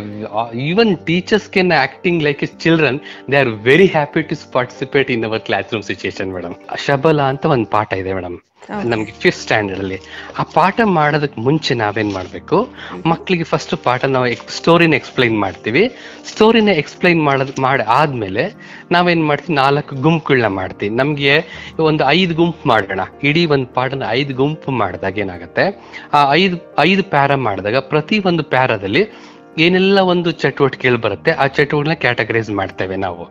even 0.68 0.92
teachers 1.06 1.48
can 1.56 1.72
acting 1.82 2.22
like 2.28 2.42
is 2.42 2.54
children 2.64 3.00
they 3.32 3.38
are 3.42 3.52
very 3.68 3.88
happy 3.96 4.22
to 4.30 4.36
participate 4.52 5.10
in 5.16 5.24
our 5.30 5.44
class 5.50 5.74
room 5.74 5.86
situation 5.90 6.32
madam 6.32 6.56
Shabala 6.86 7.22
ಅಂತ 7.32 7.46
ಒಂದು 7.54 7.68
ಪಾಠ 7.76 7.92
ಇದೆ 8.02 8.12
ಮೇಡಮ್. 8.12 8.33
ನಮ್ಗೆ 8.84 9.12
ಫಿಫ್ತ್ 9.12 9.42
ಸ್ಟ್ಯಾಂಡರ್ಡ್ 9.42 9.80
ಅಲ್ಲಿ. 9.80 9.98
ಆ 10.38 10.42
ಪಾಠ 10.42 10.80
ಮಾಡೋದಕ್ಕೆ 10.84 11.40
ಮುಂಚೆ 11.40 11.74
ನಾವೇನ್ 11.74 12.12
ಮಾಡ್ಬೇಕು? 12.12 12.68
ಮಕ್ಕಳಿಗೆ 13.06 13.44
ಫಸ್ಟ್ 13.44 13.76
ಪಾಠ 13.76 14.04
ನಾವು 14.04 14.26
ಸ್ಟೋರಿನ 14.56 14.94
ಎಕ್ಸ್ಪ್ಲೈನ್ 14.94 15.40
ಮಾಡ್ತೀವಿ. 15.40 15.82
ಸ್ಟೋರಿನ 16.26 16.68
ಎಕ್ಸ್ಪ್ಲೈನ್ 16.68 17.24
ಮಾಡೋದ್ 17.24 17.60
ಮಾಡಿ 17.60 17.82
ಆದ್ಮೇಲೆ 17.82 18.44
ನಾವೇನ್ 18.92 19.26
ಮಾಡ್ತೀವಿ? 19.26 19.56
ನಾಲ್ಕು 19.56 19.96
ಗುಂಪುಗಳನ್ನ 19.96 20.46
ಮಾಡ್ತೀವಿ. 20.46 20.96
ನಮ್ಗೆ 20.96 21.44
ಒಂದು 21.78 22.04
ಐದು 22.04 22.34
ಗುಂಪು 22.34 22.68
ಮಾಡೋಣ. 22.68 23.00
ಇಡೀ 23.22 23.46
ಒಂದು 23.46 23.66
ಪಾಠನ 23.66 24.02
ಐದು 24.08 24.34
ಗುಂಪು 24.34 24.70
ಮಾಡಿದಾಗ 24.70 25.18
ಏನಾಗುತ್ತೆ? 25.18 25.64
ಆ 26.12 26.32
ಐದು 26.32 26.56
ಐದು 26.78 27.04
ಪ್ಯಾರ 27.04 27.34
ಮಾಡಿದಾಗ 27.34 27.76
ಪ್ರತಿ 27.76 28.18
ಒಂದು 28.26 28.42
ಪ್ಯಾರಾದಲ್ಲಿ 28.42 29.04
ಏನೆಲ್ಲ 29.58 29.98
ಒಂದು 29.98 30.30
ಚಟುವಟಿಕೆಗಳು 30.30 30.98
ಬರುತ್ತೆ, 30.98 31.30
ಆ 31.30 31.46
ಚಟುವಟಿಕೆ 31.46 31.94
ಕ್ಯಾಟಗರೈಸ್ 31.94 32.50
ಮಾಡ್ತೇವೆ 32.50 32.96
ನಾವು. 32.96 33.28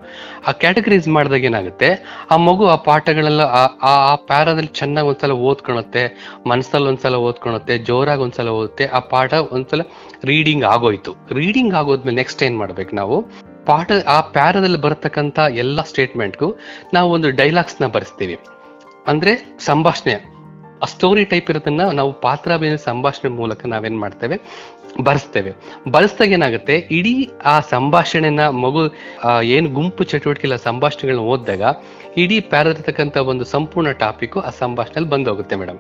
ಆ 0.48 0.52
ಕ್ಯಾಟಗರೈಸ್ 0.52 1.08
ಮಾಡಿದಾಗ 1.08 1.44
ಏನಾಗುತ್ತೆ, 1.44 2.06
ಆ 2.32 2.38
ಮಗು 2.38 2.68
ಆ 2.68 2.76
ಪಾಠಗಳೆಲ್ಲ, 2.76 3.42
ಆ- 3.42 4.12
ಆ 4.12 4.16
ಪ್ಯಾರಾದಲ್ಲಿ 4.16 4.68
ಚೆನ್ನಾಗಿ 4.68 5.08
ಒಂದ್ಸಲ 5.08 5.32
ಓದ್ಕೊಳುತ್ತೆ 5.32 6.28
ಮನಸ್ಸಲ್ಲಿ 6.48 6.88
ಒಂದ್ಸಲ 6.88 7.16
ಓದ್ಕೊಳುತ್ತೆ 7.16 7.78
ಜೋರಾಗಿ 7.78 8.22
ಒಂದ್ಸಲ 8.22 8.50
ಓದುತ್ತೆ 8.50 8.86
ಆ 8.86 9.00
ಪಾಠ 9.00 9.34
ಒಂದ್ಸಲ 9.34 9.82
ರೀಡಿಂಗ್ 10.24 10.64
ಆಗೋಯ್ತು. 10.64 11.16
ರೀಡಿಂಗ್ 11.32 11.74
ಆಗೋದ್ಮೇಲೆ 11.74 12.16
ನೆಕ್ಸ್ಟ್ 12.16 12.44
ಏನ್ 12.44 12.58
ಮಾಡ್ಬೇಕು 12.58 12.96
ನಾವು? 12.96 13.22
ಪಾಠ, 13.66 13.92
ಆ 14.08 14.22
ಪ್ಯಾರದಲ್ಲಿ 14.22 14.78
ಬರತಕ್ಕಂತ 14.78 15.40
ಎಲ್ಲ 15.40 15.82
ಸ್ಟೇಟ್ಮೆಂಟ್ಗೂ 15.82 16.56
ನಾವು 16.94 17.12
ಒಂದು 17.12 17.32
ಡೈಲಾಗ್ಸ್ನ 17.32 17.88
ಬರೆಸ್ತೀವಿ. 17.88 18.38
ಅಂದ್ರೆ 19.08 19.58
ಸಂಭಾಷಣೆ, 19.60 20.14
ಆ 20.84 20.86
ಸ್ಟೋರಿ 20.86 21.26
ಟೈಪ್ 21.26 21.50
ಇರೋದನ್ನ 21.50 21.82
ನಾವು 21.82 22.14
ಪಾತ್ರ 22.14 22.52
ಸಂಭಾಷಣೆ 22.76 23.32
ಮೂಲಕ 23.32 23.66
ನಾವೇನ್ 23.66 24.00
ಮಾಡ್ತೇವೆ? 24.00 24.40
ಬರೆಸ್ತೇವೆ. 25.02 25.52
ಬರೆಸ್ದಾಗ 25.92 26.32
ಏನಾಗುತ್ತೆ? 26.32 26.76
ಇಡೀ 26.92 27.30
ಆ 27.46 27.60
ಸಂಭಾಷಣೆನ 27.60 28.48
ಮಗು 28.48 28.82
ಏನು 29.44 29.70
ಗುಂಪು 29.70 30.04
ಚಟುವಟಿಕೆ 30.04 30.48
ಇಲ್ಲ, 30.48 30.56
ಸಂಭಾಷಣೆಗಳನ್ನ 30.56 31.24
ಓದಿದಾಗ 31.34 31.62
ಇಡೀ 32.18 32.40
ಪ್ಯಾರದಿರ್ತಕ್ಕಂಥ 32.40 33.18
ಒಂದು 33.18 33.46
ಸಂಪೂರ್ಣ 33.46 33.92
ಟಾಪಿಕ್ 33.92 34.38
ಆ 34.38 34.50
ಸಂಭಾಷಣೆಯಲ್ಲಿ 34.50 35.10
ಬಂದು 35.10 35.30
ಹೋಗುತ್ತೆ 35.30 35.56
ಮೇಡಮ್. 35.56 35.80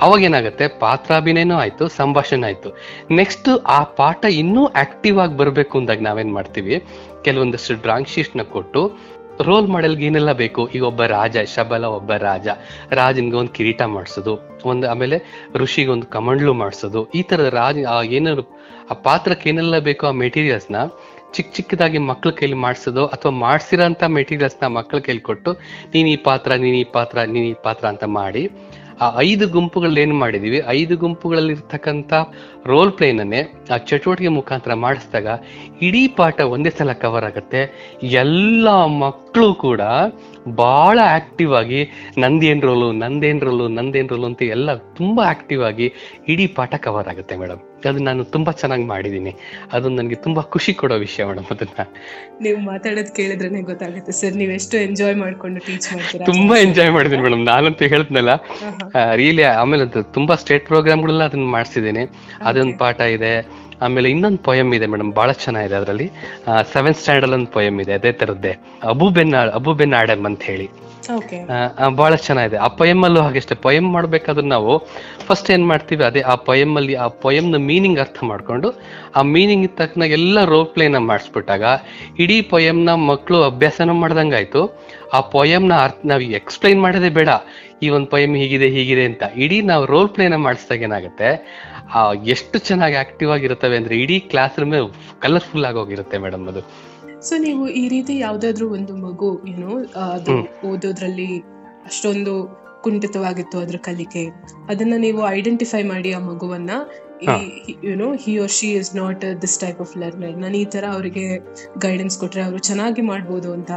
ಅವಾಗ 0.00 0.20
ಏನಾಗುತ್ತೆ? 0.22 0.68
ಪಾತ್ರಾಭಿನಯನೂ 0.68 1.56
ಆಯ್ತು, 1.56 1.88
ಸಂಭಾಷಣೆ 1.88 2.46
ಆಯ್ತು. 2.46 2.70
ನೆಕ್ಸ್ಟ್ 3.10 3.48
ಆ 3.66 3.82
ಪಾಠ 3.82 4.24
ಇನ್ನೂ 4.24 4.66
ಆಕ್ಟಿವ್ 4.66 5.18
ಆಗಿ 5.18 5.36
ಬರಬೇಕು 5.36 5.78
ಅಂದಾಗ 5.78 6.02
ನಾವೇನ್ 6.02 6.32
ಮಾಡ್ತೀವಿ? 6.32 6.84
ಕೆಲವೊಂದಷ್ಟು 7.24 7.74
ಡ್ರಾಯಿಂಗ್ 7.74 8.08
ಶೀಟ್ನ 8.08 8.42
ಕೊಟ್ಟು 8.42 8.82
ರೋಲ್ 9.48 9.68
ಮಾಡೆಲ್ಗೆ 9.68 10.04
ಏನೆಲ್ಲ 10.06 10.32
ಬೇಕು? 10.32 10.62
ಈಗ 10.74 10.82
ಒಬ್ಬ 10.82 11.02
ರಾಜ, 11.16 11.36
ಶಬಲ 11.54 11.84
ಒಬ್ಬ 11.98 12.12
ರಾಜ, 12.12 12.48
ರಾಜನ್ಗೆ 12.92 13.36
ಒಂದು 13.36 13.52
ಕಿರೀಟ 13.58 13.82
ಮಾಡಿಸೋದು, 13.96 14.34
ಒಂದು 14.64 14.86
ಆಮೇಲೆ 14.88 15.18
ಋಷಿಗೆ 15.54 15.90
ಒಂದು 15.90 16.06
ಕಮಂಡ್ಲು 16.06 16.54
ಮಾಡಿಸೋದು, 16.54 17.02
ಈ 17.14 17.22
ತರದ 17.22 17.50
ರಾಜ 17.54 17.76
ಏನಾದ್ರು, 18.18 18.44
ಆ 18.90 18.94
ಪಾತ್ರಕ್ಕೆ 19.08 19.48
ಏನೆಲ್ಲ 19.50 19.78
ಬೇಕೋ 19.78 20.06
ಆ 20.06 20.14
ಮೆಟೀರಿಯಲ್ಸ್ನ 20.24 20.76
ಚಿಕ್ಕ 21.34 21.50
ಚಿಕ್ಕದಾಗಿ 21.56 21.98
ಮಕ್ಳ 21.98 22.30
ಕೈಲಿ 22.30 22.56
ಮಾಡಿಸೋದು 22.66 23.02
ಅಥವಾ 23.06 23.32
ಮಾಡ್ಸಿರೋಂಥ 23.44 24.02
ಮೆಟೀರಿಯಲ್ಸ್ನ 24.18 24.66
ಮಕ್ಳ 24.66 24.98
ಕೈಲಿ 24.98 25.20
ಕೊಟ್ಟು, 25.20 25.52
ನೀನ್ 25.94 26.08
ಈ 26.08 26.16
ಪಾತ್ರ, 26.28 26.52
ನೀನ್ 26.64 26.76
ಈ 26.76 26.84
ಪಾತ್ರ, 26.96 27.18
ನೀನು 27.34 27.46
ಈ 27.46 27.56
ಪಾತ್ರ 27.62 27.86
ಅಂತ 27.86 28.04
ಮಾಡಿ 28.04 28.42
ಆ 29.00 29.20
ಐದು 29.20 29.48
ಗುಂಪುಗಳಲ್ಲಿ 29.48 30.00
ಏನ್ 30.00 30.18
ಮಾಡಿದೀವಿ? 30.18 30.62
ಐದು 30.68 30.96
ಗುಂಪುಗಳಲ್ಲಿ 30.96 31.52
ಇರ್ತಕ್ಕಂಥ 31.52 32.12
ರೋಲ್ 32.66 32.92
ಪ್ಲೇನನ್ನೇ 32.92 33.40
ಆ 33.72 33.76
ಚಟುವಟಿಕೆ 33.76 34.28
ಮುಖಾಂತರ 34.28 34.74
ಮಾಡಿಸಿದಾಗ 34.74 35.26
ಇಡೀ 35.82 36.08
ಪಾಠ 36.08 36.40
ಒಂದೇ 36.40 36.70
ಸಲ 36.70 36.92
ಕವರ್ 36.92 37.24
ಆಗುತ್ತೆ. 37.24 37.62
ಎಲ್ಲ 38.02 38.68
ಮಕ್ಕಳು 38.84 39.54
ಕೂಡ 39.54 39.80
ಬಹಳ 40.48 40.98
ಆಕ್ಟಿವ್ 41.04 41.54
ಆಗಿ 41.54 41.82
ನಂದೇನ್ 42.18 42.62
ರೋಲು 42.62 42.92
ನಂದೇನ್ 42.92 43.40
ರೋಲು 43.40 43.68
ನಂದೇನ್ 43.68 44.08
ರೋಲು 44.08 44.26
ಅಂತ 44.26 44.42
ಎಲ್ಲ 44.42 44.74
ತುಂಬಾ 44.74 45.24
ಆಕ್ಟಿವ್ 45.24 45.64
ಆಗಿ 45.64 45.92
ಇಡೀ 46.28 46.46
ಪಾಠ 46.46 46.74
ಕವರ್ 46.74 47.08
ಆಗುತ್ತೆ 47.08 47.36
ಮೇಡಮ್. 47.36 47.69
ಅದು 47.88 47.98
ನಾನು 47.98 48.24
ತುಂಬಾ 48.24 48.52
ಚೆನ್ನಾಗಿ 48.52 48.84
ಮಾಡಿದ್ದೀನಿ 48.84 49.32
ಅದು 49.72 49.88
ನನಗೆ 49.88 50.14
ತುಂಬಾ 50.14 50.42
ಖುಷಿ 50.42 50.74
ಕೊಡೋ 50.74 50.94
ವಿಷಯ 50.94 51.24
ಮೇಡಮ್ 51.24 51.44
ಅದನ್ನ. 51.50 51.84
ನೀವು 52.40 52.60
ಮಾತಾಡೋದು 52.60 53.16
ಕೇಳಿದ್ರೆ 53.16 53.62
ಗೊತ್ತಾಗುತ್ತೆ 53.62 54.12
ಸರ್ 54.12 54.32
ನೀವು 54.32 54.52
ಎಷ್ಟು 54.52 54.76
ಎಂಜಾಯ್ 54.76 55.16
ಮಾಡ್ಕೊಂಡು 55.16 55.60
ಟೀಚ್ 55.60 55.94
ಮಾಡ್ತೀರಾ? 55.94 56.24
ತುಂಬಾ 56.24 56.56
ಎಂಜಾಯ್ 56.56 56.90
ಮಾಡಿದ್ದೀನಿ 56.90 57.22
ಮೇಡಮ್ 57.22 57.44
ನಾನಂತೂ 57.44 57.84
ಹೇಳಿದ್ನಲ್ಲ 57.84 58.34
ರೀಲಿ 59.14 59.30
ರಿಯಲಿ 59.30 59.42
ಆಮೇಲೆ 59.42 59.82
ಅದು 59.82 60.02
ತುಂಬಾ 60.02 60.34
ಸ್ಟೇಟ್ 60.34 60.66
ಪ್ರೋಗ್ರಾಮ್ಗಳೆಲ್ಲ 60.66 61.24
ಅದನ್ನ 61.24 61.42
ಮಾಡಿಸಿದ್ದೀನಿ. 61.42 62.04
ಅದೊಂದು 62.42 62.78
ಪಾಠ 62.78 63.00
ಇದೆ. 63.00 63.34
ಆಮೇಲೆ 63.84 64.08
ಇನ್ನೊಂದು 64.14 64.40
ಪೊಯಮ್ 64.48 64.70
ಇದೆ 64.78 64.86
ಮೇಡಮ್ 64.92 65.10
ಬಹಳ 65.20 65.30
ಚೆನ್ನಾಗಿದೆ 65.44 65.76
ಅದರಲ್ಲಿ. 65.80 66.06
ಸೆವೆಂತ್ 66.74 67.00
ಸ್ಟ್ಯಾಂಡರ್ಡ್ 67.00 67.36
ಒಂದು 67.38 67.50
ಪೊಯಮ್ 67.56 67.78
ಇದೆ 67.84 67.94
ಅದೇ 68.00 68.12
ತರದ್ದೇ 68.20 68.54
Abou 68.92 69.08
Ben 69.18 69.34
Abou 69.58 69.74
Ben 69.80 69.96
Adhem 70.02 70.26
ಅಂತ 70.30 70.42
ಹೇಳಿ. 70.52 70.68
ಬಹಳ 72.00 72.12
ಚೆನ್ನಾಗಿದೆ. 72.24 72.56
ಆ 72.64 72.66
ಪೊಯಮ್ 72.80 73.00
ಅಲ್ಲೂ 73.06 73.20
ಹಾಗೆಷ್ಟೇ 73.26 73.54
ಪೊಯಮ್ 73.66 73.88
ಮಾಡ್ಬೇಕಾದ್ರೆ 73.94 74.44
ನಾವು 74.52 74.72
ಫಸ್ಟ್ 75.28 75.48
ಏನ್ 75.54 75.64
ಮಾಡ್ತೀವಿ 75.70 76.02
ಅದೇ 76.08 76.20
ಆ 76.32 76.34
ಪೊಯಮ್ 76.48 76.74
ಅಲ್ಲಿ 76.80 76.94
ಆ 77.04 77.06
ಪೊಯಮ್ನ 77.24 77.58
ಮೀನಿಂಗ್ 77.70 78.00
ಅರ್ಥ 78.04 78.18
ಮಾಡ್ಕೊಂಡು 78.30 78.68
ಆ 79.18 79.22
ಮೀನಿಂಗ್ 79.34 79.66
ತಕ್ಕನ 79.78 80.06
ಎಲ್ಲ 80.18 80.44
ರೋಲ್ 80.52 80.68
ಪ್ಲೇನ 80.74 80.98
ಮಾಡಿಸ್ಬಿಟ್ಟಾಗ 81.10 81.64
ಇಡೀ 82.24 82.38
ಪೊಯಮ್ನ 82.52 82.88
ನ 82.90 82.94
ಮಕ್ಕಳು 83.10 83.40
ಅಭ್ಯಾಸನ 83.50 83.96
ಮಾಡ್ದಂಗಾಯ್ತು. 84.02 84.62
ಆ 85.16 85.20
ಪೊಯಮ್ನ 85.34 85.72
ನ 85.72 85.80
ಅರ್ಥ 85.86 86.06
ನಾವು 86.10 86.24
ಎಕ್ಸ್ಪ್ಲೈನ್ 86.40 86.80
ಮಾಡೋದೇ 86.84 87.10
ಬೇಡ. 87.18 87.30
ಈ 87.82 87.88
ಒಂದು 87.88 88.06
ಪೊಯಮ್ 88.10 88.36
ಹೀಗಿದೆ 88.36 88.68
ಹೀಗಿದೆ 88.68 89.04
ಅಂತ 89.04 89.22
ಇಡೀ 89.36 89.62
ನಾವು 89.62 89.84
ರೋಲ್ 89.84 90.08
ಪ್ಲೇನ 90.08 90.34
ಮಾಡಿಸಿದಾಗ 90.36 90.82
ಏನಾಗುತ್ತೆ? 90.82 91.28
ಆ 91.94 92.12
ಎಷ್ಟು 92.12 92.58
ಚೆನ್ನಾಗಿ 92.58 92.96
ಆಕ್ಟಿವ್ 92.96 93.30
ಆಗಿರುತ್ತವೆ 93.30 93.76
ಅಂದ್ರೆ 93.76 93.96
ಇಡೀ 93.96 94.18
ಕ್ಲಾಸ್ 94.20 94.58
ರೂಮ್ 94.58 94.74
ಕಲರ್ಫುಲ್ 95.18 95.64
ಆಗೋಗಿರುತ್ತೆ 95.64 96.18
ಮೇಡಮ್ 96.18 96.48
ಅದು. 96.48 96.62
ಸೊ 97.20 97.36
ನೀವು 97.36 97.68
ಈ 97.68 97.88
ರೀತಿ 97.88 98.18
ಯಾವ್ದಾದ್ರು 98.18 98.70
ಒಂದು 98.70 98.96
ಮಗು 98.96 99.42
ಏನು 99.48 99.70
ಅದು 100.00 100.34
ಓದೋದ್ರಲ್ಲಿ 100.68 101.42
ಅಷ್ಟೊಂದು 101.86 102.34
ಕುಂಠಿತವಾಗಿತ್ತು 102.82 103.58
ಅದ್ರ 103.58 103.76
ಕಲಿಕೆ 103.76 104.22
ಅದನ್ನ 104.68 104.94
ನೀವು 104.98 105.28
ಐಡೆಂಟಿಫೈ 105.28 105.82
ಮಾಡಿ 105.82 106.12
ಆ 106.12 106.18
ಮಗುವನ್ನ. 106.18 106.70
You know 107.84 108.14
he. 108.14 108.38
Or 108.38 108.50
she 108.50 108.66
is 108.72 108.96
not 108.96 109.42
this 109.42 109.60
type 109.60 109.80
of 109.80 109.98
learner 109.98 110.36
ನಾನು 110.36 110.56
ಈ 110.56 110.64
ತರ 110.64 110.84
ಅವರಿಗೆ 110.92 111.24
ಗೈಡೆನ್ಸ್ 111.78 112.18
ಕೊಟ್ರೆ 112.18 112.42
ಅವರು 112.42 112.58
ಚೆನ್ನಾಗಿ 112.58 113.02
ಮಾಡ್ಬೋದು 113.02 113.52
ಅಂತ. 113.52 113.70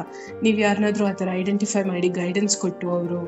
ನೀವು 0.43 0.57
ಯಾರನ್ನಾದ್ರೂ 0.57 1.05
ಆ 1.05 1.13
ತರ 1.13 1.27
ಐಡೆಂಟಿಫೈ 1.31 1.83
ಮಾಡಿ 1.83 2.09
ಗೈಡೆನ್ಸ್ 2.09 2.57
ಕೊಟ್ಟು 2.57 2.89
ಅವರು 2.89 3.19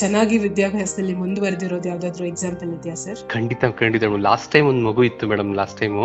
ಚೆನ್ನಾಗಿ 0.00 0.36
ವಿದ್ಯಾಭ್ಯಾಸದಲ್ಲಿ 0.38 1.14
ಮುಂದುವರೆದಿರೋದು 1.14 1.88
ಯಾವ್ದಾದ್ರು 1.90 2.24
ಎಕ್ಸಾಂಪಲ್ 2.26 2.68
ಇದೆಯಾ 2.76 2.94
ಸರ್ 2.94 3.20
ಖಂಡಿತ 3.34 3.64
ಖಂಡಿತ. 3.80 4.04
ಲಾಸ್ಟ್ 4.26 4.48
ಟೈಮ್ 4.52 4.66
ಒಂದು 4.68 4.82
ಮಗು 4.88 5.02
ಇತ್ತು 5.02 5.24
ಮೇಡಮ್ 5.26 5.50
ಲಾಸ್ಟ್ 5.54 5.78
ಟೈಮು 5.80 6.04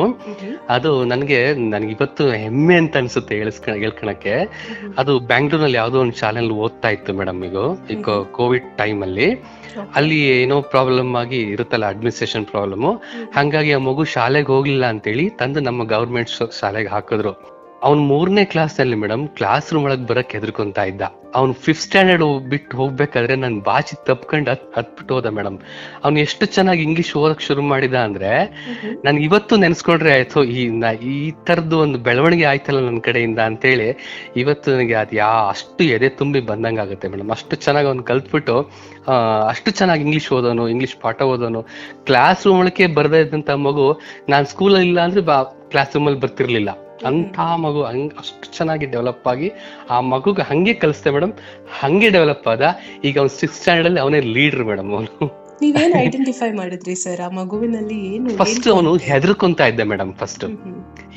ಅದು 0.76 0.92
ನನಗೆ 1.04 1.40
ನನಗೆ 1.74 1.92
ಇವತ್ತು 1.92 2.26
ಹೆಮ್ಮೆ 2.44 2.76
ಅಂತ 2.76 2.98
ಅನ್ಸುತ್ತೆ 2.98 3.36
ಹೇಳಿಸ್ಕ 3.42 3.70
ಹೇಳ್ಕೊಳಕ್ಕೆ 3.84 4.34
ಅದು 4.98 5.20
ಬ್ಯಾಂಗ್ಳೂರ್ನಲ್ಲಿ 5.32 5.80
ಯಾವುದೋ 5.82 6.00
ಒಂದು 6.06 6.18
ಶಾಲೆಯಲ್ಲಿ 6.24 6.56
ಓದ್ತಾ 6.66 6.92
ಇತ್ತು 6.98 7.14
ಮೇಡಮ್ 7.14 7.42
ಈಗ 7.50 7.58
ಈಗ 7.90 8.18
ಕೋವಿಡ್ 8.40 8.70
ಟೈಮ್ 8.82 9.02
ಅಲ್ಲಿ. 9.04 9.30
ಅಲ್ಲಿ 9.96 10.20
ಏನೋ 10.42 10.62
ಪ್ರಾಬ್ಲಮ್ 10.74 11.16
ಆಗಿ 11.16 11.42
ಇರುತ್ತಲ್ಲ 11.54 11.86
ಅಡ್ಮಿನಿಸ್ಟ್ರೇಷನ್ 11.94 12.46
ಪ್ರಾಬ್ಲಮ್ 12.46 12.88
ಹಂಗಾಗಿ 13.38 13.74
ಆ 13.74 13.82
ಮಗು 13.90 14.04
ಶಾಲೆಗೆ 14.16 14.52
ಹೋಗ್ಲಿಲ್ಲ 14.56 14.86
ಅಂತೇಳಿ 14.96 15.30
ತಂದು 15.42 15.60
ನಮ್ಮ 15.60 15.84
ಗೌರ್ಮೆಂಟ್ 15.96 16.32
ಶಾಲೆಗೆ 16.62 16.90
ಹಾಕಿದ್ರು. 16.90 17.34
ಅವ್ನ್ 17.88 18.02
ಮೂರನೇ 18.10 18.44
ಕ್ಲಾಸ್ 18.52 18.76
ಅಲ್ಲಿ 18.82 18.98
ಮೇಡಮ್ 19.04 19.24
ಕ್ಲಾಸ್ 19.38 19.68
ರೂಮ್ 19.74 19.86
ಒಳಗ್ 19.88 20.04
ಬರಕ್ 20.10 20.32
ಹೆದರ್ಕೊಂತ 20.36 20.80
ಇದ್ದ. 20.90 21.04
ಅವ್ನ್ 21.40 21.54
ಫಿಫ್ತ್ 21.66 21.84
ಸ್ಟ್ಯಾಂಡರ್ಡ್ 21.86 22.24
ಬಿಟ್ಟು 22.50 22.74
ಹೋಗ್ಬೇಕಾದ್ರೆ 22.78 23.36
ನನ್ 23.36 23.56
ಬಾಚಿ 23.68 23.96
ತಪ್ಕೊಂಡ್ 24.08 24.48
ಹತ್ 24.50 24.66
ಹತ್ಬಿಟ್ಟು 24.78 25.12
ಹೋದ 25.16 25.30
ಮೇಡಮ್ 25.38 25.58
ಅವ್ನು 26.04 26.20
ಎಷ್ಟು 26.20 26.46
ಚೆನ್ನಾಗಿ 26.56 26.82
ಇಂಗ್ಲಿಷ್ 26.88 27.12
ಓದಕ್ 27.22 27.42
ಶುರು 27.48 27.62
ಮಾಡಿದ 27.62 27.96
ಅಂದ್ರೆ 28.08 28.32
ನನ್ 29.06 29.18
ಇವತ್ತು 29.28 29.56
ನೆನ್ಸ್ಕೊಂಡ್ರೆ 29.64 30.12
ಆಯ್ತು 30.18 30.42
ಈ 30.56 30.68
ನಾ 30.84 30.90
ಈ 31.14 31.16
ತರದ್ದು 31.48 31.80
ಒಂದು 31.80 32.00
ಬೆಳವಣಿಗೆ 32.00 32.46
ಆಯ್ತಲ್ಲ 32.52 32.82
ನನ್ನ 32.88 33.02
ಕಡೆಯಿಂದ 33.08 33.40
ಅಂತೇಳಿ 33.50 33.88
ಇವತ್ತು 34.44 34.68
ನನಗೆ 34.76 34.98
ಅದು 35.04 35.16
ಯಾ 35.22 35.32
ಅಷ್ಟು 35.54 35.84
ಎದೆ 35.96 36.10
ತುಂಬಿ 36.22 36.42
ಬಂದಂಗ 36.52 36.86
ಆಗುತ್ತೆ 36.86 37.10
ಮೇಡಮ್ 37.16 37.32
ಅಷ್ಟು 37.38 37.58
ಚೆನ್ನಾಗಿ 37.66 37.90
ಅವ್ನು 37.94 38.06
ಕಲ್ತ್ಬಿಟ್ಟು 38.12 38.58
ಅಷ್ಟು 39.48 39.72
ಚೆನ್ನಾಗಿ 39.72 40.04
ಇಂಗ್ಲಿಷ್ 40.08 40.30
ಓದೋನು 40.40 40.66
ಇಂಗ್ಲಿಷ್ 40.76 40.96
ಪಾಠ 41.06 41.22
ಓದೋನು. 41.34 41.64
ಕ್ಲಾಸ್ 42.10 42.46
ರೂಮ್ 42.48 42.62
ಒಳಗೆ 42.64 42.88
ಬರ್ದೇ 43.00 43.22
ಇದ್ದಂತ 43.26 43.52
ಮಗು 43.68 43.88
ನಾನು 44.30 44.46
ಸ್ಕೂಲಲ್ಲಿ 44.46 44.90
ಇಲ್ಲ 44.90 45.02
ಅಂದ್ರೆ 45.08 45.24
ಬಾ 45.32 45.40
ಕ್ಲಾಸ್ 45.74 45.94
ರೂಮ್ 45.96 46.08
ಅಲ್ಲಿ 46.08 46.22
ಬರ್ತಿರ್ಲಿಲ್ಲ. 46.22 46.72
ಅಂತ 47.04 47.40
ಮಗು 47.58 47.84
ಹಂಗ್ 47.84 48.14
ಅಷ್ಟು 48.14 48.58
ಚೆನ್ನಾಗಿ 48.58 48.86
ಡೆವಲಪ್ 48.86 49.28
ಆಗಿ 49.28 49.48
ಆ 49.90 50.02
ಮಗುಗೆ 50.02 50.42
ಹಂಗೆ 50.42 50.74
ಕಲಿಸ್ತೆ 50.74 51.12
ಮೇಡಮ್ 51.12 51.34
ಹಂಗೆ 51.80 52.10
ಡೆವಲಪ್ 52.10 52.48
ಆದ 52.48 52.64
ಈಗ 53.04 53.18
ಅವ್ನು 53.18 53.40
ಸಿಕ್ಸ್ 53.40 53.60
ಸ್ಟ್ಯಾಂಡರ್ಡ್ 53.60 53.88
ಅಲ್ಲಿ 53.88 54.00
ಅವನೇ 54.00 54.22
ಲೀಡರ್ 54.34 54.64
ಮೇಡಮ್ 54.64 54.92
ಅವನು. 54.92 55.41
ನೀವೇನ್ 55.62 55.94
ಐಡೆಂಟಿಫೈ 55.94 56.52
ಮಾಡಿದ್ರಿ 56.52 56.96
ಸರ್ 56.96 57.22
ಆ 57.22 57.30
ಮಗುವಿನಲ್ಲಿ 57.30 57.98
ಏನು 58.16 58.30
ಫಸ್ಟ್ 58.38 58.68
ಅವನು 58.68 58.96
ಹೆದರ್ಕೊಂತ 58.96 59.62
ಇದ್ದ 59.62 59.80
ಮೇಡಮ್ 59.80 60.14
ಫಸ್ಟ್. 60.14 60.46